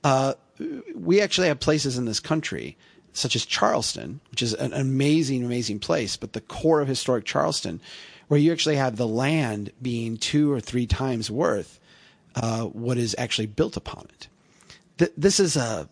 Uh, 0.02 0.34
we 0.94 1.20
actually 1.20 1.48
have 1.48 1.60
places 1.60 1.98
in 1.98 2.06
this 2.06 2.20
country 2.20 2.76
such 3.12 3.36
as 3.36 3.44
Charleston, 3.44 4.20
which 4.30 4.42
is 4.42 4.54
an 4.54 4.72
amazing, 4.72 5.44
amazing 5.44 5.78
place, 5.78 6.16
but 6.16 6.32
the 6.32 6.40
core 6.40 6.80
of 6.80 6.88
historic 6.88 7.24
Charleston, 7.24 7.80
where 8.28 8.40
you 8.40 8.52
actually 8.52 8.76
have 8.76 8.96
the 8.96 9.06
land 9.06 9.72
being 9.82 10.16
two 10.16 10.52
or 10.52 10.60
three 10.60 10.86
times 10.86 11.30
worth 11.30 11.80
uh, 12.36 12.64
what 12.64 12.98
is 12.98 13.14
actually 13.18 13.46
built 13.46 13.76
upon 13.76 14.06
it. 14.14 14.28
Th- 14.98 15.12
this 15.16 15.40
is 15.40 15.56
a 15.56 15.88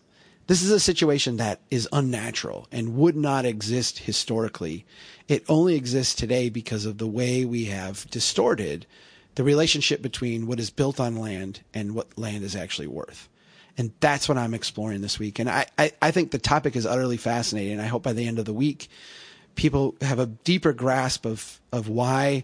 this 0.47 0.63
is 0.63 0.71
a 0.71 0.79
situation 0.79 1.37
that 1.37 1.59
is 1.69 1.87
unnatural 1.93 2.67
and 2.71 2.95
would 2.95 3.15
not 3.15 3.45
exist 3.45 3.99
historically. 3.99 4.83
It 5.27 5.43
only 5.47 5.75
exists 5.75 6.15
today 6.15 6.49
because 6.49 6.85
of 6.85 6.97
the 6.97 7.05
way 7.05 7.45
we 7.45 7.65
have 7.65 8.09
distorted 8.09 8.87
the 9.35 9.43
relationship 9.43 10.01
between 10.01 10.47
what 10.47 10.59
is 10.59 10.71
built 10.71 10.99
on 10.99 11.17
land 11.17 11.61
and 11.71 11.93
what 11.93 12.17
land 12.17 12.43
is 12.43 12.55
actually 12.55 12.87
worth. 12.87 13.29
And 13.79 13.93
that's 14.01 14.27
what 14.27 14.37
I'm 14.37 14.53
exploring 14.53 14.99
this 14.99 15.17
week. 15.19 15.39
And 15.39 15.49
I, 15.49 15.65
I, 15.77 15.93
I 16.01 16.11
think 16.11 16.31
the 16.31 16.37
topic 16.37 16.75
is 16.75 16.85
utterly 16.85 17.15
fascinating. 17.15 17.79
I 17.79 17.85
hope 17.85 18.03
by 18.03 18.11
the 18.11 18.27
end 18.27 18.37
of 18.37 18.43
the 18.43 18.53
week, 18.53 18.89
people 19.55 19.95
have 20.01 20.19
a 20.19 20.25
deeper 20.25 20.73
grasp 20.73 21.25
of, 21.25 21.61
of 21.71 21.87
why, 21.87 22.43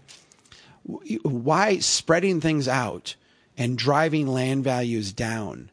why 1.22 1.78
spreading 1.80 2.40
things 2.40 2.68
out 2.68 3.16
and 3.58 3.76
driving 3.76 4.26
land 4.26 4.64
values 4.64 5.12
down 5.12 5.70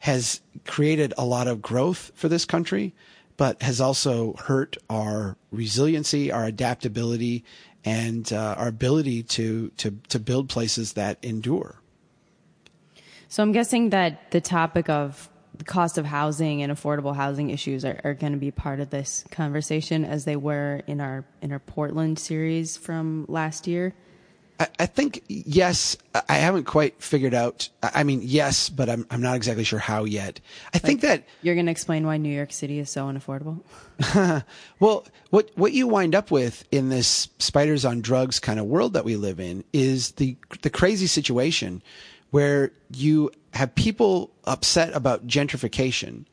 has 0.00 0.40
created 0.66 1.14
a 1.16 1.24
lot 1.24 1.46
of 1.46 1.62
growth 1.62 2.10
for 2.16 2.28
this 2.28 2.44
country, 2.44 2.92
but 3.36 3.62
has 3.62 3.80
also 3.80 4.32
hurt 4.32 4.76
our 4.90 5.36
resiliency, 5.52 6.32
our 6.32 6.44
adaptability, 6.44 7.44
and 7.84 8.32
uh, 8.32 8.56
our 8.58 8.66
ability 8.66 9.22
to, 9.22 9.70
to, 9.76 9.96
to 10.08 10.18
build 10.18 10.48
places 10.48 10.94
that 10.94 11.18
endure. 11.22 11.76
So 13.28 13.42
I'm 13.42 13.52
guessing 13.52 13.90
that 13.90 14.30
the 14.30 14.40
topic 14.40 14.88
of 14.88 15.28
the 15.56 15.64
cost 15.64 15.98
of 15.98 16.04
housing 16.04 16.62
and 16.62 16.72
affordable 16.72 17.14
housing 17.14 17.50
issues 17.50 17.84
are, 17.84 18.00
are 18.04 18.14
going 18.14 18.32
to 18.32 18.38
be 18.38 18.50
part 18.50 18.80
of 18.80 18.90
this 18.90 19.24
conversation 19.30 20.04
as 20.04 20.24
they 20.24 20.36
were 20.36 20.82
in 20.86 21.00
our 21.00 21.24
in 21.42 21.52
our 21.52 21.60
Portland 21.60 22.18
series 22.18 22.76
from 22.76 23.24
last 23.28 23.66
year. 23.66 23.94
I, 24.58 24.68
I 24.80 24.86
think 24.86 25.22
yes. 25.28 25.96
I 26.28 26.34
haven't 26.34 26.64
quite 26.64 27.02
figured 27.02 27.34
out. 27.34 27.68
I 27.82 28.04
mean, 28.04 28.20
yes, 28.22 28.68
but 28.68 28.88
I'm 28.88 29.06
I'm 29.10 29.20
not 29.20 29.36
exactly 29.36 29.64
sure 29.64 29.78
how 29.78 30.04
yet. 30.04 30.40
I 30.72 30.76
like 30.76 30.82
think 30.82 31.00
that 31.02 31.24
you're 31.42 31.54
going 31.54 31.66
to 31.66 31.72
explain 31.72 32.06
why 32.06 32.16
New 32.16 32.34
York 32.34 32.52
City 32.52 32.78
is 32.78 32.90
so 32.90 33.06
unaffordable. 33.06 33.62
well, 34.80 35.06
what 35.30 35.50
what 35.54 35.72
you 35.72 35.86
wind 35.86 36.14
up 36.14 36.30
with 36.30 36.64
in 36.70 36.88
this 36.88 37.28
spiders 37.38 37.84
on 37.84 38.00
drugs 38.00 38.40
kind 38.40 38.58
of 38.58 38.66
world 38.66 38.92
that 38.94 39.04
we 39.04 39.16
live 39.16 39.40
in 39.40 39.64
is 39.72 40.12
the 40.12 40.36
the 40.62 40.70
crazy 40.70 41.06
situation 41.06 41.82
where 42.34 42.72
you 42.90 43.30
have 43.52 43.72
people 43.76 44.28
upset 44.42 44.92
about 44.92 45.24
gentrification 45.24 46.24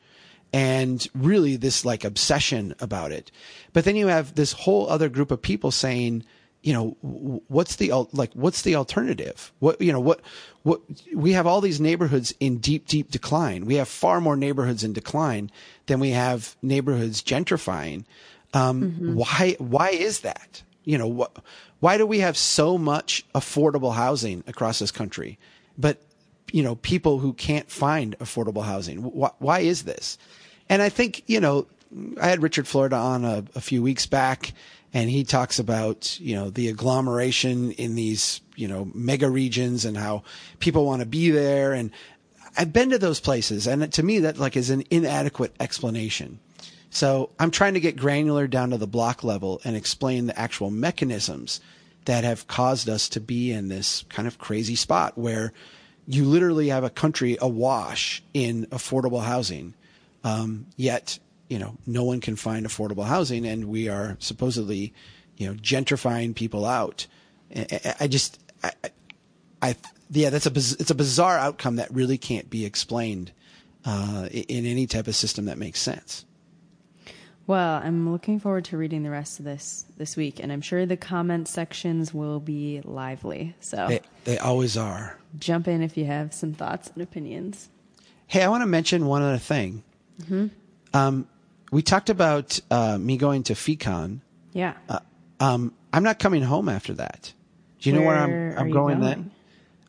and 0.52 1.08
really 1.14 1.58
this 1.58 1.86
like 1.86 2.04
obsession 2.04 2.74
about 2.80 3.12
it. 3.12 3.30
But 3.72 3.86
then 3.86 3.96
you 3.96 4.08
have 4.08 4.34
this 4.34 4.52
whole 4.52 4.90
other 4.90 5.10
group 5.10 5.30
of 5.30 5.44
people 5.44 5.70
saying, 5.70 6.24
you 6.64 6.74
know, 6.74 6.98
what's 7.02 7.76
the 7.76 7.94
like 8.14 8.34
what's 8.34 8.64
the 8.64 8.74
alternative? 8.74 9.52
What 9.60 9.80
you 9.80 9.92
know, 9.92 10.00
what 10.00 10.22
what 10.64 10.82
we 11.14 11.34
have 11.34 11.46
all 11.46 11.62
these 11.62 11.80
neighborhoods 11.80 12.34
in 12.40 12.58
deep 12.58 12.88
deep 12.88 13.12
decline. 13.12 13.66
We 13.66 13.76
have 13.76 13.88
far 13.88 14.20
more 14.20 14.36
neighborhoods 14.36 14.84
in 14.84 14.94
decline 14.94 15.52
than 15.86 16.00
we 16.00 16.10
have 16.10 16.56
neighborhoods 16.64 17.22
gentrifying. 17.22 18.06
Um, 18.56 18.82
mm-hmm. 18.82 19.14
why 19.14 19.56
why 19.60 19.90
is 19.92 20.22
that? 20.22 20.64
You 20.84 20.98
know, 20.98 21.08
what 21.08 21.38
why 21.80 22.00
do 22.00 22.08
we 22.08 22.22
have 22.22 22.36
so 22.38 22.80
much 22.80 23.24
affordable 23.36 23.94
housing 23.94 24.44
across 24.48 24.80
this 24.80 24.90
country? 24.90 25.38
But 25.78 26.02
you 26.52 26.64
know, 26.64 26.76
people 26.76 27.20
who 27.20 27.34
can't 27.34 27.70
find 27.70 28.18
affordable 28.20 28.64
housing. 28.64 29.00
Why, 29.00 29.32
why 29.40 29.60
is 29.60 29.84
this? 29.84 30.18
And 30.68 30.82
I 30.82 30.90
think, 30.90 31.24
you 31.28 31.40
know, 31.40 31.68
I 32.20 32.28
had 32.28 32.42
Richard 32.42 32.68
Florida 32.68 32.96
on 32.96 33.26
a, 33.26 33.44
a 33.56 33.62
few 33.62 33.82
weeks 33.82 34.06
back 34.06 34.54
and 34.94 35.10
he 35.10 35.24
talks 35.24 35.60
about 35.60 36.20
you 36.20 36.36
know 36.36 36.50
the 36.50 36.70
agglomeration 36.70 37.72
in 37.72 37.96
these 37.96 38.42
you 38.56 38.68
know 38.68 38.90
mega 38.94 39.30
regions 39.30 39.86
and 39.86 39.98
how 39.98 40.24
people 40.60 40.86
want 40.86 41.02
to 41.02 41.06
be 41.06 41.32
there 41.32 41.74
and 41.74 41.92
I've 42.58 42.74
been 42.74 42.90
to 42.90 42.98
those 42.98 43.20
places 43.20 43.68
and 43.68 43.92
to 43.94 44.04
me 44.04 44.20
that 44.20 44.38
like 44.38 44.58
is 44.58 44.70
an 44.70 44.84
inadequate 44.90 45.56
explanation. 45.60 46.40
So 46.90 47.30
I'm 47.40 47.52
trying 47.52 47.76
to 47.76 47.80
get 47.80 47.96
granular 47.96 48.48
down 48.48 48.72
to 48.72 48.78
the 48.78 48.88
block 48.88 49.24
level 49.24 49.62
and 49.64 49.78
explain 49.78 50.28
the 50.28 50.38
actual 50.38 50.70
mechanisms 50.70 51.62
that 52.06 52.24
have 52.24 52.48
caused 52.48 52.90
us 52.90 53.10
to 53.10 53.20
be 53.20 53.52
in 53.52 53.68
this 53.68 54.04
kind 54.10 54.28
of 54.28 54.38
crazy 54.38 54.76
spot 54.76 55.18
where 55.18 55.54
you 56.08 56.26
literally 56.26 56.70
have 56.70 56.84
a 56.84 56.90
country 56.90 57.38
awash 57.40 58.24
in 58.34 58.66
affordable 58.68 59.24
housing. 59.24 59.74
Um, 60.24 60.68
yet, 60.76 61.20
you 61.50 61.60
know, 61.60 61.78
no 61.86 62.04
one 62.04 62.22
can 62.22 62.36
find 62.36 62.66
affordable 62.66 63.06
housing 63.06 63.46
and 63.46 63.66
we 63.66 63.88
are 63.88 64.18
supposedly, 64.20 64.94
you 65.38 65.48
know, 65.48 65.54
gentrifying 65.54 66.36
people 66.36 66.66
out. 66.66 67.08
I, 67.56 67.96
I 68.02 68.08
just, 68.08 68.40
I, 68.64 68.72
I, 69.62 69.76
yeah, 70.10 70.30
that's 70.30 70.48
a, 70.48 70.52
it's 70.52 70.92
a 70.92 70.96
bizarre 70.96 71.38
outcome 71.38 71.76
that 71.78 71.94
really 71.94 72.18
can't 72.18 72.50
be 72.50 72.66
explained, 72.66 73.32
uh, 73.86 74.28
in 74.32 74.66
any 74.66 74.88
type 74.88 75.08
of 75.08 75.16
system 75.16 75.46
that 75.46 75.58
makes 75.58 75.80
sense. 75.80 76.26
Well, 77.48 77.82
I'm 77.84 78.12
looking 78.12 78.40
forward 78.40 78.66
to 78.66 78.78
reading 78.78 79.04
the 79.04 79.10
rest 79.10 79.40
of 79.40 79.46
this 79.46 79.86
this 79.98 80.16
week, 80.16 80.40
and 80.40 80.52
I'm 80.52 80.62
sure 80.62 80.86
the 80.86 80.98
comment 80.98 81.48
sections 81.48 82.14
will 82.14 82.40
be 82.40 82.82
lively. 82.84 83.56
So 83.60 83.88
they, 83.88 84.02
they 84.26 84.38
always 84.38 84.78
are. 84.78 85.18
Jump 85.40 85.68
in 85.68 85.82
if 85.82 85.98
you 85.98 86.06
have 86.06 86.34
some 86.34 86.54
thoughts 86.54 86.92
and 86.94 87.02
opinions. 87.02 87.70
Hey, 88.28 88.44
I 88.44 88.48
want 88.50 88.62
to 88.62 88.68
mention 88.68 89.06
one 89.06 89.22
other 89.22 89.38
thing. 89.38 89.84
Mm-hmm. 90.22 90.48
Um, 90.94 91.28
we 91.72 91.82
talked 91.82 92.10
about 92.10 92.60
uh, 92.70 92.98
me 92.98 93.18
going 93.18 93.44
to 93.44 93.54
FEEcon. 93.54 94.20
Yeah. 94.54 94.74
Uh, 94.88 95.00
um, 95.40 95.74
I'm 95.92 96.04
not 96.04 96.20
coming 96.20 96.44
home 96.44 96.70
after 96.70 96.94
that. 96.94 97.34
Do 97.80 97.90
you 97.90 97.96
where 97.96 98.02
know 98.02 98.08
where 98.08 98.52
I'm, 98.52 98.68
I'm 98.68 98.72
going, 98.72 99.00
going 99.00 99.02
then? 99.02 99.32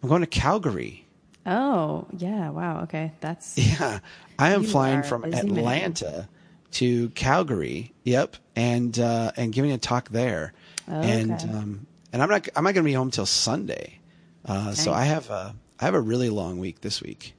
I'm 0.03 0.09
going 0.09 0.23
to 0.23 0.27
Calgary. 0.27 1.07
Oh, 1.45 2.07
yeah. 2.17 2.51
Wow. 2.51 2.83
Okay. 2.85 3.13
That's. 3.21 3.59
Yeah. 3.81 4.01
I 4.39 4.55
am 4.55 4.65
flying 4.65 5.03
from 5.03 5.25
Atlanta. 5.25 6.29
To 6.73 7.11
Calgary. 7.11 7.93
Yep, 8.05 8.37
and 8.57 8.99
uh, 8.99 9.33
and 9.37 9.53
giving 9.53 9.73
a 9.73 9.79
talk 9.79 10.09
there. 10.09 10.53
Oh, 10.89 11.01
and 11.01 11.33
okay. 11.33 11.49
um, 11.49 11.87
and 12.13 12.23
I'm 12.23 12.29
not 12.29 12.49
I'm 12.57 12.65
not 12.65 12.75
going 12.75 12.85
to 12.85 12.89
be 12.89 12.95
home 12.95 13.11
till 13.11 13.27
Sunday. 13.27 13.99
Uh, 14.45 14.73
So 14.73 14.93
I 14.93 15.05
have 15.05 15.31
a 15.31 15.55
I 15.81 15.85
have 15.85 15.95
a 15.95 16.01
really 16.01 16.31
long 16.31 16.59
week 16.59 16.81
this 16.81 17.03
week. 17.03 17.35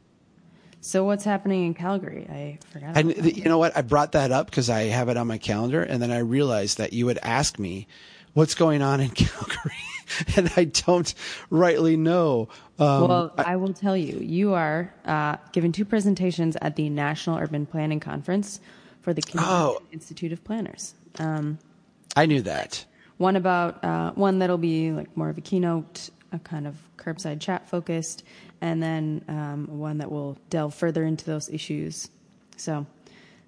So 0.81 1.05
what's 1.05 1.23
happening 1.23 1.65
in 1.65 1.73
Calgary? 1.73 2.27
I 2.29 2.59
forgot. 2.71 2.97
And 2.97 3.37
you 3.37 3.45
know 3.45 3.57
what? 3.57 3.75
I 3.77 3.81
brought 3.81 4.11
that 4.13 4.33
up 4.33 4.47
because 4.47 4.69
I 4.69 4.83
have 4.83 5.07
it 5.07 5.15
on 5.15 5.27
my 5.27 5.37
calendar, 5.37 5.81
and 5.81 6.01
then 6.01 6.11
I 6.11 6.17
realized 6.19 6.77
that 6.79 6.91
you 6.91 7.05
would 7.05 7.19
ask 7.23 7.57
me 7.57 7.87
what's 8.33 8.53
going 8.53 8.81
on 8.81 8.99
in 8.99 9.09
Calgary, 9.11 9.71
and 10.35 10.51
I 10.57 10.65
don't 10.65 11.13
rightly 11.49 11.95
know. 11.95 12.49
Um, 12.77 13.07
well, 13.07 13.33
I, 13.37 13.53
I, 13.53 13.55
will 13.55 13.71
tell 13.71 13.95
you. 13.95 14.19
You 14.19 14.55
are 14.55 14.93
uh, 15.05 15.37
giving 15.53 15.71
two 15.71 15.85
presentations 15.85 16.57
at 16.61 16.75
the 16.75 16.89
National 16.89 17.37
Urban 17.37 17.65
Planning 17.65 18.01
Conference 18.01 18.59
for 19.03 19.13
the 19.13 19.21
Canadian 19.21 19.51
oh. 19.51 19.81
Institute 19.91 20.31
of 20.31 20.43
Planners. 20.43 20.95
Um, 21.19 21.59
I 22.15 22.25
knew 22.25 22.41
that. 22.41 22.83
One 23.17 23.35
about 23.35 23.83
uh, 23.83 24.11
one 24.13 24.39
that'll 24.39 24.57
be 24.57 24.91
like 24.91 25.15
more 25.15 25.29
of 25.29 25.37
a 25.37 25.41
keynote, 25.41 26.09
a 26.31 26.39
kind 26.39 26.65
of 26.65 26.75
curbside 26.97 27.39
chat 27.39 27.69
focused, 27.69 28.23
and 28.61 28.81
then 28.81 29.23
um, 29.27 29.67
one 29.79 29.99
that 29.99 30.11
will 30.11 30.37
delve 30.49 30.73
further 30.73 31.03
into 31.03 31.25
those 31.25 31.49
issues. 31.49 32.09
So, 32.57 32.73
sounds, 32.73 32.87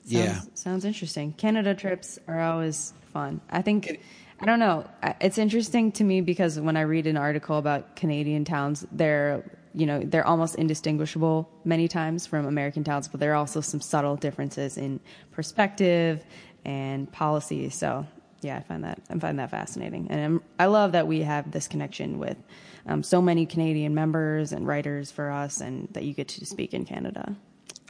yeah, 0.06 0.42
sounds 0.54 0.86
interesting. 0.86 1.34
Canada 1.34 1.74
trips 1.74 2.20
are 2.28 2.42
always 2.42 2.94
fun. 3.12 3.42
I 3.50 3.62
think. 3.64 4.00
I 4.38 4.46
don't 4.46 4.60
know. 4.60 4.86
It's 5.22 5.38
interesting 5.38 5.94
to 5.94 6.04
me 6.04 6.20
because 6.20 6.60
when 6.60 6.76
I 6.76 6.82
read 6.82 7.08
an 7.08 7.16
article 7.16 7.58
about 7.58 7.96
Canadian 7.96 8.44
towns, 8.44 8.86
they're 8.92 9.46
you 9.76 9.86
know, 9.86 10.00
they're 10.00 10.26
almost 10.26 10.56
indistinguishable 10.56 11.50
many 11.66 11.88
times 11.88 12.26
from 12.26 12.46
American 12.46 12.84
towns, 12.84 13.08
but 13.08 13.20
there 13.20 13.34
are 13.34 13.36
also 13.36 13.62
some 13.62 13.82
subtle 13.82 14.16
differences 14.16 14.78
in 14.78 15.00
perspective 15.32 16.24
and 16.64 17.12
policy. 17.12 17.70
So, 17.70 18.08
yeah, 18.42 18.58
I 18.58 18.62
find 18.62 18.84
that 18.84 19.02
I 19.10 19.20
find 19.20 19.38
that 19.40 19.52
fascinating, 19.52 20.08
and 20.10 20.22
I'm, 20.22 20.44
i 20.60 20.66
love 20.68 20.94
that 20.94 21.08
we 21.08 21.22
have 21.22 21.52
this 21.52 21.68
connection 21.68 22.20
with 22.20 22.38
um, 22.86 23.04
so 23.04 23.22
many 23.22 23.46
Canadian 23.46 23.94
members 23.96 24.52
and 24.52 24.66
writers 24.66 25.12
for 25.12 25.30
us, 25.30 25.62
and 25.62 25.88
that 25.92 26.04
you 26.04 26.14
get 26.14 26.30
to 26.30 26.46
speak 26.46 26.74
in 26.74 26.86
Canada. 26.86 27.36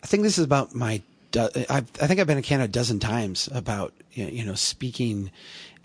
I 0.03 0.07
think 0.07 0.23
this 0.23 0.37
is 0.37 0.45
about 0.45 0.73
my. 0.73 1.01
i 1.37 1.81
think 1.81 2.19
I've 2.19 2.27
been 2.27 2.37
in 2.37 2.43
Canada 2.43 2.65
a 2.65 2.71
dozen 2.71 2.99
times 2.99 3.49
about 3.51 3.93
you 4.11 4.43
know 4.43 4.55
speaking, 4.55 5.31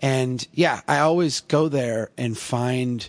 and 0.01 0.47
yeah, 0.53 0.81
I 0.87 0.99
always 0.99 1.41
go 1.41 1.67
there 1.67 2.09
and 2.17 2.37
find 2.37 3.07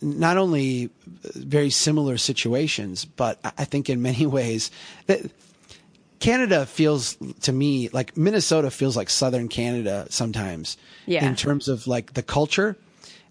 not 0.00 0.36
only 0.36 0.90
very 1.34 1.70
similar 1.70 2.16
situations, 2.16 3.04
but 3.04 3.38
I 3.44 3.64
think 3.64 3.90
in 3.90 4.02
many 4.02 4.26
ways 4.38 4.70
that 5.06 5.20
Canada 6.20 6.64
feels 6.64 7.16
to 7.42 7.52
me 7.52 7.90
like 7.90 8.16
Minnesota 8.16 8.70
feels 8.70 8.96
like 8.96 9.10
Southern 9.10 9.48
Canada 9.48 10.06
sometimes 10.08 10.78
yeah. 11.06 11.24
in 11.26 11.36
terms 11.36 11.68
of 11.68 11.86
like 11.86 12.14
the 12.14 12.22
culture. 12.22 12.76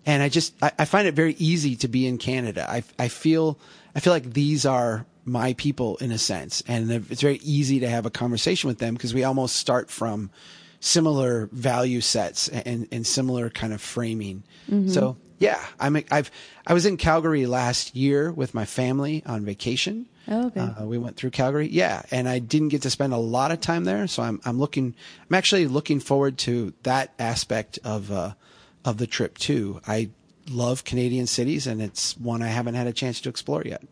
And 0.05 0.21
I 0.21 0.29
just, 0.29 0.53
I, 0.61 0.71
I 0.77 0.85
find 0.85 1.07
it 1.07 1.15
very 1.15 1.33
easy 1.39 1.75
to 1.77 1.87
be 1.87 2.05
in 2.05 2.17
Canada. 2.17 2.69
I, 2.69 2.83
I 2.99 3.07
feel, 3.07 3.57
I 3.95 3.99
feel 3.99 4.13
like 4.13 4.33
these 4.33 4.65
are 4.65 5.05
my 5.25 5.53
people 5.53 5.97
in 5.97 6.11
a 6.11 6.17
sense. 6.17 6.61
And 6.67 6.91
it's 6.91 7.21
very 7.21 7.37
easy 7.37 7.79
to 7.79 7.89
have 7.89 8.05
a 8.05 8.09
conversation 8.09 8.67
with 8.67 8.79
them 8.79 8.93
because 8.93 9.13
we 9.13 9.23
almost 9.23 9.55
start 9.55 9.89
from 9.89 10.29
similar 10.79 11.47
value 11.53 12.01
sets 12.01 12.49
and, 12.49 12.87
and 12.91 13.07
similar 13.07 13.49
kind 13.49 13.73
of 13.73 13.81
framing. 13.81 14.43
Mm-hmm. 14.69 14.89
So 14.89 15.15
yeah, 15.43 15.65
I'm. 15.79 15.97
I've. 16.09 16.31
I 16.65 16.73
was 16.73 16.85
in 16.85 16.97
Calgary 16.97 17.45
last 17.45 17.95
year 17.95 18.31
with 18.31 18.53
my 18.53 18.65
family 18.65 19.23
on 19.25 19.43
vacation. 19.43 20.07
Oh, 20.27 20.47
okay. 20.47 20.61
Uh, 20.61 20.85
we 20.85 20.97
went 20.97 21.17
through 21.17 21.31
Calgary. 21.31 21.67
Yeah, 21.67 22.01
and 22.11 22.29
I 22.29 22.39
didn't 22.39 22.69
get 22.69 22.83
to 22.83 22.89
spend 22.89 23.13
a 23.13 23.17
lot 23.17 23.51
of 23.51 23.59
time 23.59 23.83
there, 23.83 24.07
so 24.07 24.23
I'm. 24.23 24.39
I'm 24.45 24.57
looking. 24.57 24.95
I'm 25.29 25.35
actually 25.35 25.67
looking 25.67 25.99
forward 25.99 26.37
to 26.39 26.73
that 26.83 27.13
aspect 27.19 27.77
of 27.83 28.11
uh, 28.11 28.33
of 28.85 28.97
the 28.97 29.07
trip 29.07 29.37
too. 29.37 29.81
I 29.85 30.09
love 30.49 30.83
Canadian 30.83 31.27
cities, 31.27 31.67
and 31.67 31.81
it's 31.81 32.17
one 32.17 32.41
I 32.41 32.47
haven't 32.47 32.75
had 32.75 32.87
a 32.87 32.93
chance 32.93 33.19
to 33.21 33.29
explore 33.29 33.63
yet. 33.65 33.83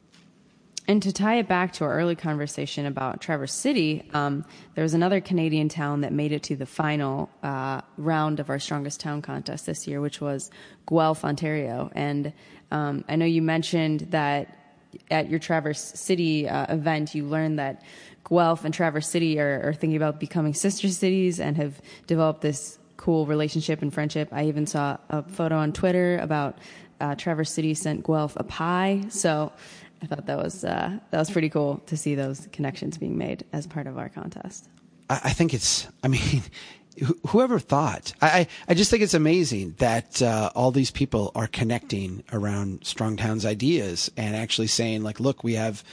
And 0.91 1.01
to 1.03 1.13
tie 1.13 1.35
it 1.35 1.47
back 1.47 1.71
to 1.75 1.85
our 1.85 1.93
early 1.93 2.17
conversation 2.17 2.85
about 2.85 3.21
Traverse 3.21 3.53
City, 3.53 4.03
um, 4.13 4.43
there 4.75 4.83
was 4.83 4.93
another 4.93 5.21
Canadian 5.21 5.69
town 5.69 6.01
that 6.01 6.11
made 6.11 6.33
it 6.33 6.43
to 6.43 6.57
the 6.57 6.65
final 6.65 7.29
uh, 7.41 7.79
round 7.95 8.41
of 8.41 8.49
our 8.49 8.59
Strongest 8.59 8.99
Town 8.99 9.21
contest 9.21 9.65
this 9.65 9.87
year, 9.87 10.01
which 10.01 10.19
was 10.19 10.51
Guelph, 10.89 11.23
Ontario. 11.23 11.89
And 11.95 12.33
um, 12.71 13.05
I 13.07 13.15
know 13.15 13.23
you 13.23 13.41
mentioned 13.41 14.07
that 14.09 14.81
at 15.09 15.29
your 15.29 15.39
Traverse 15.39 15.79
City 15.79 16.49
uh, 16.49 16.73
event, 16.73 17.15
you 17.15 17.23
learned 17.23 17.57
that 17.57 17.83
Guelph 18.29 18.65
and 18.65 18.73
Traverse 18.73 19.07
City 19.07 19.39
are, 19.39 19.69
are 19.69 19.73
thinking 19.73 19.95
about 19.95 20.19
becoming 20.19 20.53
sister 20.53 20.89
cities 20.89 21.39
and 21.39 21.55
have 21.55 21.81
developed 22.05 22.41
this 22.41 22.77
cool 22.97 23.25
relationship 23.25 23.81
and 23.81 23.93
friendship. 23.93 24.27
I 24.33 24.43
even 24.47 24.67
saw 24.67 24.97
a 25.09 25.23
photo 25.23 25.55
on 25.55 25.71
Twitter 25.71 26.17
about 26.17 26.57
uh, 27.01 27.15
Traverse 27.15 27.51
City 27.51 27.73
sent 27.73 28.05
Guelph 28.05 28.33
a 28.37 28.43
pie. 28.43 29.03
So 29.09 29.51
I 30.01 30.07
thought 30.07 30.25
that 30.25 30.37
was 30.37 30.63
uh, 30.63 30.97
that 31.11 31.17
was 31.17 31.29
pretty 31.29 31.49
cool 31.49 31.81
to 31.87 31.95
see 31.95 32.15
those 32.15 32.47
connections 32.51 32.97
being 32.97 33.17
made 33.17 33.45
as 33.53 33.67
part 33.67 33.87
of 33.87 33.97
our 33.97 34.09
contest. 34.09 34.67
I, 35.09 35.31
think 35.31 35.53
it's. 35.53 35.87
I 36.03 36.07
mean, 36.07 36.41
whoever 37.27 37.59
thought? 37.59 38.13
I, 38.21 38.47
I 38.67 38.73
just 38.73 38.89
think 38.89 39.03
it's 39.03 39.13
amazing 39.13 39.75
that 39.79 40.21
uh, 40.21 40.51
all 40.55 40.71
these 40.71 40.91
people 40.91 41.31
are 41.35 41.47
connecting 41.47 42.23
around 42.31 42.85
Strong 42.85 43.17
Towns 43.17 43.45
ideas 43.45 44.09
and 44.15 44.35
actually 44.35 44.67
saying, 44.67 45.03
like, 45.03 45.19
look, 45.19 45.43
we 45.43 45.55
have 45.55 45.83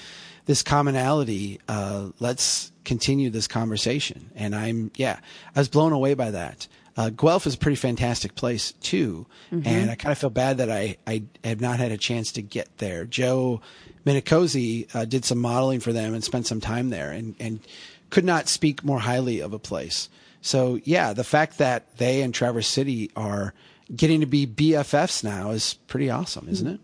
this 0.46 0.62
commonality. 0.62 1.60
Uh, 1.68 2.10
let's 2.20 2.72
continue 2.84 3.28
this 3.30 3.48
conversation. 3.48 4.30
And 4.34 4.54
I'm, 4.54 4.90
yeah, 4.94 5.18
I 5.54 5.60
was 5.60 5.68
blown 5.68 5.92
away 5.92 6.14
by 6.14 6.30
that. 6.30 6.68
Uh, 6.96 7.10
Guelph 7.10 7.46
is 7.46 7.54
a 7.54 7.58
pretty 7.58 7.76
fantastic 7.76 8.34
place 8.34 8.72
too, 8.72 9.24
mm-hmm. 9.52 9.68
and 9.68 9.88
I 9.88 9.94
kind 9.94 10.10
of 10.10 10.18
feel 10.18 10.30
bad 10.30 10.58
that 10.58 10.68
I, 10.68 10.96
I 11.06 11.22
have 11.44 11.60
not 11.60 11.78
had 11.78 11.92
a 11.92 11.96
chance 11.96 12.32
to 12.32 12.42
get 12.42 12.78
there. 12.78 13.04
Joe 13.04 13.60
Minicozzi 14.08 14.94
uh, 14.94 15.04
did 15.04 15.26
some 15.26 15.38
modeling 15.38 15.80
for 15.80 15.92
them 15.92 16.14
and 16.14 16.24
spent 16.24 16.46
some 16.46 16.60
time 16.60 16.88
there, 16.88 17.10
and 17.10 17.34
and 17.38 17.60
could 18.08 18.24
not 18.24 18.48
speak 18.48 18.82
more 18.82 19.00
highly 19.00 19.40
of 19.40 19.52
a 19.52 19.58
place. 19.58 20.08
So 20.40 20.80
yeah, 20.84 21.12
the 21.12 21.24
fact 21.24 21.58
that 21.58 21.98
they 21.98 22.22
and 22.22 22.32
Traverse 22.32 22.68
City 22.68 23.10
are 23.14 23.52
getting 23.94 24.20
to 24.20 24.26
be 24.26 24.46
BFFs 24.46 25.22
now 25.22 25.50
is 25.50 25.74
pretty 25.74 26.08
awesome, 26.08 26.48
isn't 26.48 26.66
it? 26.66 26.80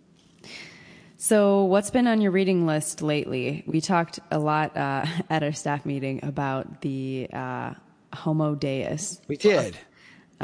So, 1.17 1.65
what's 1.65 1.91
been 1.91 2.07
on 2.07 2.21
your 2.21 2.33
reading 2.33 2.67
list 2.67 3.01
lately? 3.01 3.65
We 3.67 3.81
talked 3.81 4.21
a 4.31 4.39
lot 4.39 4.77
uh, 4.77 5.07
at 5.31 5.43
our 5.43 5.53
staff 5.53 5.87
meeting 5.87 6.21
about 6.23 6.83
the 6.83 7.29
uh, 7.33 7.73
Homo 8.13 8.55
Deus. 8.55 9.23
We 9.29 9.39
did 9.39 9.79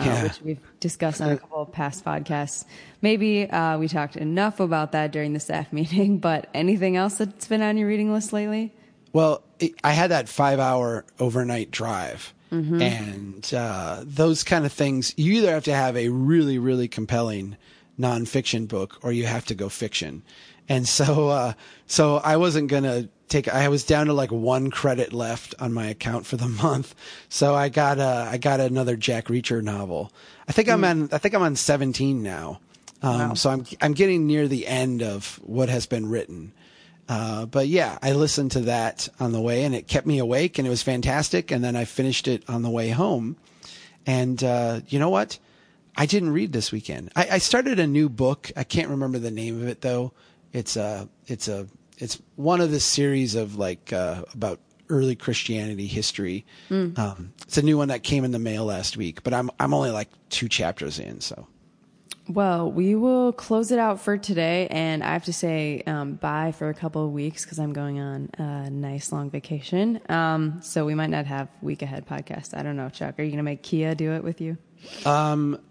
uh, 0.01 0.05
yeah. 0.05 0.23
which 0.25 0.41
we've 0.43 0.61
discussed 0.81 1.21
on 1.21 1.31
a 1.31 1.37
couple 1.37 1.63
of 1.63 1.73
past 1.73 2.05
podcasts. 2.05 2.65
Maybe 3.03 3.49
uh, 3.49 3.79
we 3.79 3.89
talked 3.89 4.17
enough 4.17 4.61
about 4.61 4.93
that 4.93 5.13
during 5.13 5.33
the 5.33 5.41
staff 5.41 5.73
meeting, 5.73 6.19
but 6.19 6.49
anything 6.55 6.97
else 6.97 7.19
that's 7.19 7.47
been 7.47 7.63
on 7.63 7.77
your 7.77 7.89
reading 7.89 8.13
list 8.13 8.33
lately? 8.33 8.73
Well, 9.13 9.43
it, 9.59 9.73
I 9.83 9.93
had 9.93 10.11
that 10.11 10.29
five 10.29 10.59
hour 10.59 11.05
overnight 11.19 11.71
drive. 11.71 12.35
and 12.83 13.55
uh, 13.55 14.03
those 14.05 14.43
kind 14.43 14.67
of 14.67 14.73
things. 14.73 15.15
You 15.17 15.35
either 15.35 15.53
have 15.53 15.65
to 15.65 15.75
have 15.75 15.97
a 15.97 16.09
really, 16.09 16.59
really 16.59 16.89
compelling 16.89 17.57
nonfiction 17.97 18.67
book, 18.67 18.99
or 19.03 19.13
you 19.13 19.27
have 19.27 19.45
to 19.47 19.55
go 19.55 19.69
fiction. 19.69 20.25
And 20.69 20.89
so, 20.89 21.29
uh, 21.29 21.53
so 21.87 22.17
I 22.17 22.39
wasn't 22.39 22.69
gonna 22.69 23.09
take. 23.31 23.49
I 23.49 23.69
was 23.69 23.85
down 23.85 24.07
to 24.07 24.13
like 24.13 24.31
one 24.31 24.71
credit 24.71 25.13
left 25.13 25.55
on 25.59 25.73
my 25.73 25.87
account 25.87 26.27
for 26.27 26.37
the 26.37 26.49
month, 26.63 26.95
so 27.29 27.55
I 27.55 27.69
got 27.69 27.99
uh, 27.99 28.29
I 28.31 28.39
got 28.39 28.61
another 28.61 28.97
Jack 28.97 29.27
Reacher 29.27 29.63
novel. 29.63 30.13
I 30.49 30.53
think 30.53 30.69
I'm 30.69 30.85
on. 30.85 31.09
I 31.13 31.19
think 31.19 31.35
I'm 31.35 31.43
on 31.43 31.57
17 31.57 32.23
now. 32.23 32.61
Um, 33.03 33.37
So 33.37 33.51
I'm 33.51 33.65
I'm 33.81 33.93
getting 33.93 34.27
near 34.27 34.49
the 34.49 34.67
end 34.67 35.03
of 35.03 35.41
what 35.43 35.69
has 35.69 35.87
been 35.87 36.09
written. 36.09 36.53
Uh, 37.09 37.45
but 37.47 37.67
yeah, 37.67 37.99
I 38.03 38.13
listened 38.13 38.53
to 38.53 38.61
that 38.61 39.09
on 39.19 39.33
the 39.33 39.41
way, 39.41 39.65
and 39.65 39.75
it 39.75 39.89
kept 39.89 40.07
me 40.07 40.19
awake, 40.19 40.59
and 40.59 40.67
it 40.67 40.71
was 40.71 40.83
fantastic. 40.83 41.51
And 41.51 41.65
then 41.65 41.75
I 41.75 41.85
finished 41.85 42.29
it 42.29 42.45
on 42.49 42.63
the 42.63 42.71
way 42.71 42.91
home. 42.91 43.37
And 44.07 44.43
uh, 44.45 44.81
you 44.89 44.99
know 44.99 45.11
what? 45.11 45.39
I 45.97 46.07
didn't 46.07 46.31
read 46.31 46.53
this 46.53 46.71
weekend. 46.71 47.11
I, 47.17 47.29
I 47.33 47.39
started 47.39 47.81
a 47.81 47.87
new 47.87 48.09
book. 48.09 48.53
I 48.57 48.65
can't 48.65 48.89
remember 48.89 49.19
the 49.19 49.31
name 49.31 49.61
of 49.61 49.67
it 49.69 49.81
though. 49.81 50.13
It's 50.53 50.77
a 50.77 51.09
it's 51.27 51.49
a 51.49 51.67
it's 52.01 52.21
one 52.37 52.61
of 52.61 52.71
the 52.71 52.81
series 52.81 53.35
of 53.35 53.57
like 53.57 53.93
uh, 53.93 54.25
about 54.35 54.59
early 54.89 55.15
Christianity 55.15 55.87
history. 55.87 56.45
Um, 56.99 57.33
it's 57.43 57.59
a 57.59 57.63
new 57.63 57.79
one 57.79 57.89
that 57.89 58.03
came 58.03 58.25
in 58.25 58.33
the 58.33 58.39
mail 58.39 58.65
last 58.65 58.97
week, 58.97 59.23
but 59.23 59.33
I'm 59.35 59.51
I'm 59.61 59.73
only 59.75 59.91
like 59.91 60.09
two 60.29 60.49
chapters 60.49 60.99
in, 60.99 61.21
so. 61.21 61.47
Well, 62.29 62.71
we 62.71 62.95
will 62.95 63.33
close 63.33 63.73
it 63.73 63.81
out 63.81 64.01
for 64.01 64.17
today, 64.17 64.69
and 64.71 65.03
I 65.03 65.15
have 65.15 65.25
to 65.25 65.33
say 65.33 65.83
um, 65.87 66.15
bye 66.15 66.53
for 66.53 66.69
a 66.69 66.75
couple 66.75 67.05
of 67.05 67.11
weeks 67.11 67.45
because 67.45 67.59
I'm 67.59 67.73
going 67.73 67.99
on 67.99 68.31
a 68.39 68.71
nice 68.71 69.11
long 69.11 69.31
vacation. 69.31 70.01
Um, 70.09 70.61
so 70.63 70.85
we 70.85 70.95
might 70.95 71.11
not 71.11 71.27
have 71.27 71.49
week 71.61 71.83
ahead 71.83 72.07
podcast. 72.07 72.57
I 72.57 72.63
don't 72.63 72.77
know, 72.77 72.89
Chuck. 72.89 73.19
Are 73.19 73.23
you 73.23 73.31
going 73.31 73.39
to 73.39 73.43
make 73.43 73.65
Kia 73.65 73.97
do 73.97 74.13
it 74.13 74.23
with 74.23 74.41
you? 74.41 74.59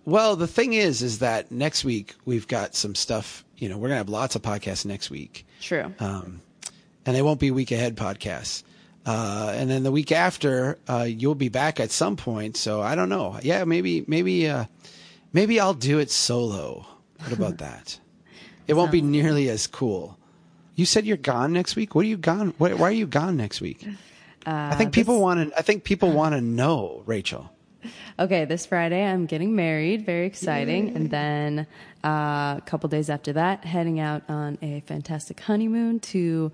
Well, 0.04 0.36
the 0.36 0.48
thing 0.48 0.74
is, 0.74 1.02
is 1.02 1.20
that 1.20 1.50
next 1.50 1.86
week 1.86 2.16
we've 2.26 2.48
got 2.48 2.76
some 2.76 2.94
stuff. 2.94 3.46
You 3.60 3.70
know, 3.70 3.78
we're 3.78 3.90
gonna 3.90 3.98
have 3.98 4.10
lots 4.10 4.36
of 4.36 4.42
podcasts 4.42 4.86
next 4.86 5.10
week. 5.10 5.46
True. 5.62 5.94
um, 6.00 6.42
and 7.06 7.16
they 7.16 7.22
won't 7.22 7.40
be 7.40 7.52
week 7.52 7.72
ahead 7.72 7.96
podcasts. 7.96 8.64
Uh, 9.06 9.52
and 9.56 9.70
then 9.70 9.84
the 9.84 9.92
week 9.92 10.12
after, 10.12 10.78
uh, 10.88 11.04
you'll 11.08 11.34
be 11.34 11.50
back 11.50 11.80
at 11.80 11.90
some 11.92 12.16
point. 12.16 12.56
So 12.58 12.82
I 12.82 12.94
don't 12.96 13.10
know. 13.10 13.40
Yeah, 13.42 13.64
maybe, 13.64 14.04
maybe, 14.08 14.48
uh, 14.48 14.66
maybe 15.34 15.60
I'll 15.60 15.74
do 15.74 16.00
it 16.00 16.12
solo. 16.12 16.86
What 17.20 17.32
about 17.32 17.58
that? 17.60 18.00
It 18.68 18.74
won't 18.74 18.92
be 18.92 19.02
nearly 19.02 19.50
as 19.50 19.66
cool. 19.66 20.18
You 20.76 20.86
said 20.86 21.06
you're 21.06 21.18
gone 21.18 21.54
next 21.54 21.76
week. 21.76 21.96
What 21.96 22.06
are 22.06 22.10
you 22.10 22.18
gone? 22.18 22.54
Why, 22.58 22.74
why 22.74 22.90
are 22.90 22.92
you 22.92 23.08
gone 23.08 23.36
next 23.38 23.62
week? 23.62 23.88
I 24.46 24.76
think 24.76 24.94
people 24.94 25.20
want 25.20 25.50
to. 25.52 25.58
I 25.58 25.62
think 25.62 25.84
people 25.84 26.12
want 26.12 26.36
to 26.36 26.42
know, 26.42 27.04
Rachel. 27.06 27.50
Okay, 28.20 28.44
this 28.44 28.66
Friday 28.66 29.06
I'm 29.06 29.26
getting 29.26 29.56
married. 29.56 30.06
Very 30.06 30.26
exciting. 30.26 30.94
And 30.98 31.10
then 31.10 31.66
uh, 32.04 32.56
a 32.58 32.64
couple 32.66 32.90
days 32.90 33.10
after 33.10 33.34
that, 33.34 33.66
heading 33.66 34.00
out 34.00 34.24
on 34.30 34.58
a 34.62 34.82
fantastic 34.82 35.40
honeymoon 35.40 36.00
to 36.00 36.52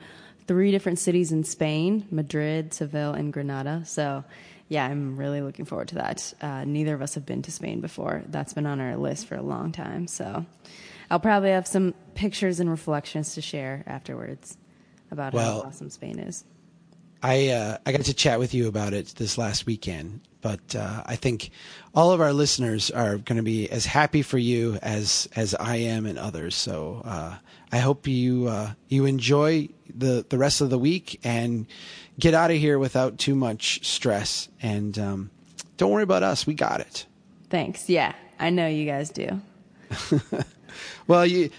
three 0.47 0.71
different 0.71 0.99
cities 0.99 1.31
in 1.31 1.43
Spain 1.43 2.07
Madrid, 2.11 2.73
Seville, 2.73 3.13
and 3.13 3.31
Granada. 3.33 3.83
So, 3.85 4.23
yeah, 4.69 4.85
I'm 4.85 5.17
really 5.17 5.41
looking 5.41 5.65
forward 5.65 5.89
to 5.89 5.95
that. 5.95 6.33
Uh, 6.41 6.65
neither 6.65 6.93
of 6.93 7.01
us 7.01 7.15
have 7.15 7.25
been 7.25 7.41
to 7.43 7.51
Spain 7.51 7.81
before. 7.81 8.23
That's 8.27 8.53
been 8.53 8.65
on 8.65 8.79
our 8.79 8.95
list 8.97 9.27
for 9.27 9.35
a 9.35 9.41
long 9.41 9.71
time. 9.71 10.07
So, 10.07 10.45
I'll 11.09 11.19
probably 11.19 11.51
have 11.51 11.67
some 11.67 11.93
pictures 12.15 12.59
and 12.59 12.69
reflections 12.69 13.35
to 13.35 13.41
share 13.41 13.83
afterwards 13.85 14.57
about 15.11 15.33
Well- 15.33 15.61
how 15.61 15.67
awesome 15.67 15.89
Spain 15.89 16.19
is. 16.19 16.43
I 17.25 17.47
uh, 17.47 17.77
I 17.87 17.91
got 17.91 18.01
to 18.01 18.13
chat 18.13 18.37
with 18.37 18.53
you 18.53 18.67
about 18.67 18.93
it 18.93 19.07
this 19.15 19.35
last 19.35 19.65
weekend, 19.65 20.21
but 20.41 20.75
uh, 20.75 21.01
I 21.07 21.15
think 21.15 21.49
all 21.95 22.11
of 22.11 22.21
our 22.21 22.33
listeners 22.33 22.91
are 22.91 23.17
going 23.17 23.37
to 23.37 23.43
be 23.43 23.67
as 23.71 23.83
happy 23.83 24.21
for 24.21 24.37
you 24.37 24.77
as 24.83 25.27
as 25.35 25.55
I 25.55 25.77
am 25.77 26.05
and 26.05 26.19
others. 26.19 26.53
So 26.53 27.01
uh, 27.03 27.37
I 27.71 27.77
hope 27.79 28.05
you 28.05 28.47
uh, 28.47 28.73
you 28.89 29.05
enjoy 29.05 29.69
the 29.91 30.23
the 30.29 30.37
rest 30.37 30.61
of 30.61 30.69
the 30.69 30.77
week 30.77 31.19
and 31.23 31.65
get 32.19 32.35
out 32.35 32.51
of 32.51 32.57
here 32.57 32.77
without 32.77 33.17
too 33.17 33.33
much 33.33 33.83
stress. 33.83 34.47
And 34.61 34.99
um, 34.99 35.31
don't 35.77 35.89
worry 35.89 36.03
about 36.03 36.21
us; 36.21 36.45
we 36.45 36.53
got 36.53 36.79
it. 36.79 37.07
Thanks. 37.49 37.89
Yeah, 37.89 38.13
I 38.37 38.51
know 38.51 38.67
you 38.67 38.85
guys 38.85 39.09
do. 39.09 39.41
Well, 41.07 41.25
you 41.25 41.51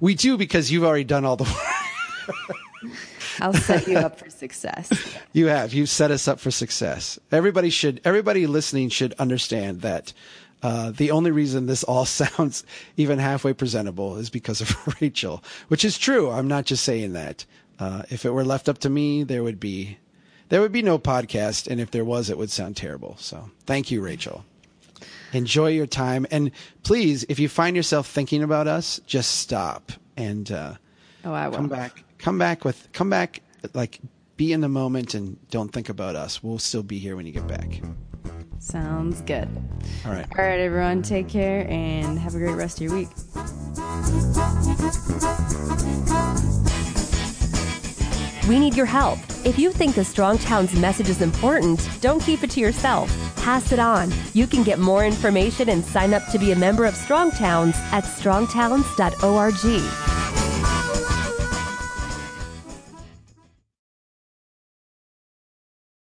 we 0.00 0.14
do 0.14 0.38
because 0.38 0.70
you've 0.70 0.84
already 0.84 1.04
done 1.04 1.24
all 1.24 1.36
the 1.36 1.44
work. 1.44 2.96
I'll 3.40 3.52
set 3.52 3.86
you 3.86 3.98
up 3.98 4.18
for 4.20 4.30
success. 4.30 4.90
You 5.32 5.46
have. 5.46 5.72
You've 5.72 5.88
set 5.88 6.10
us 6.10 6.28
up 6.28 6.40
for 6.40 6.50
success. 6.50 7.18
Everybody 7.30 7.70
should. 7.70 8.00
Everybody 8.04 8.46
listening 8.46 8.88
should 8.88 9.14
understand 9.14 9.80
that 9.82 10.12
uh, 10.62 10.92
the 10.92 11.10
only 11.10 11.30
reason 11.30 11.66
this 11.66 11.84
all 11.84 12.04
sounds 12.06 12.64
even 12.96 13.18
halfway 13.18 13.52
presentable 13.52 14.16
is 14.16 14.30
because 14.30 14.60
of 14.60 14.96
Rachel, 15.00 15.42
which 15.68 15.84
is 15.84 15.98
true. 15.98 16.30
I'm 16.30 16.48
not 16.48 16.66
just 16.66 16.84
saying 16.84 17.12
that. 17.14 17.44
Uh, 17.78 18.02
if 18.10 18.24
it 18.24 18.30
were 18.30 18.44
left 18.44 18.68
up 18.68 18.78
to 18.78 18.90
me, 18.90 19.24
there 19.24 19.42
would 19.42 19.58
be 19.58 19.98
there 20.48 20.60
would 20.60 20.72
be 20.72 20.82
no 20.82 20.98
podcast, 20.98 21.66
and 21.66 21.80
if 21.80 21.90
there 21.90 22.04
was, 22.04 22.28
it 22.28 22.36
would 22.36 22.50
sound 22.50 22.76
terrible. 22.76 23.16
So, 23.18 23.50
thank 23.66 23.90
you, 23.90 24.02
Rachel. 24.02 24.44
Enjoy 25.32 25.68
your 25.68 25.86
time, 25.86 26.26
and 26.30 26.50
please, 26.82 27.24
if 27.30 27.38
you 27.38 27.48
find 27.48 27.74
yourself 27.74 28.06
thinking 28.06 28.42
about 28.42 28.68
us, 28.68 29.00
just 29.06 29.40
stop 29.40 29.92
and. 30.16 30.50
Uh, 30.50 30.74
Oh, 31.24 31.32
I 31.32 31.48
will. 31.48 31.56
come 31.56 31.68
back 31.68 32.04
come 32.18 32.38
back 32.38 32.64
with 32.64 32.88
come 32.92 33.10
back 33.10 33.40
like 33.74 34.00
be 34.36 34.52
in 34.52 34.60
the 34.60 34.68
moment 34.68 35.14
and 35.14 35.36
don't 35.50 35.72
think 35.72 35.88
about 35.88 36.16
us 36.16 36.42
we'll 36.42 36.58
still 36.58 36.82
be 36.82 36.98
here 36.98 37.16
when 37.16 37.26
you 37.26 37.32
get 37.32 37.46
back 37.46 37.80
Sounds 38.58 39.20
good. 39.22 39.48
all 40.06 40.12
right 40.12 40.26
All 40.38 40.44
right, 40.44 40.60
everyone, 40.60 41.02
take 41.02 41.28
care 41.28 41.66
and 41.68 42.16
have 42.18 42.34
a 42.36 42.38
great 42.38 42.54
rest 42.54 42.78
of 42.80 42.84
your 42.84 42.94
week. 42.94 43.08
We 48.48 48.58
need 48.58 48.76
your 48.76 48.86
help. 48.86 49.18
If 49.44 49.58
you 49.58 49.70
think 49.72 49.94
the 49.94 50.04
Strong 50.04 50.38
Towns 50.38 50.74
message 50.74 51.08
is 51.08 51.22
important, 51.22 51.88
don't 52.00 52.20
keep 52.22 52.42
it 52.42 52.50
to 52.50 52.60
yourself. 52.60 53.08
Pass 53.36 53.72
it 53.72 53.78
on. 53.78 54.12
You 54.34 54.46
can 54.46 54.62
get 54.64 54.78
more 54.78 55.04
information 55.04 55.68
and 55.68 55.84
sign 55.84 56.12
up 56.12 56.26
to 56.32 56.38
be 56.38 56.52
a 56.52 56.56
member 56.56 56.84
of 56.84 56.94
Strong 56.96 57.32
Towns 57.32 57.76
at 57.92 58.04
strongtowns.org. 58.04 60.21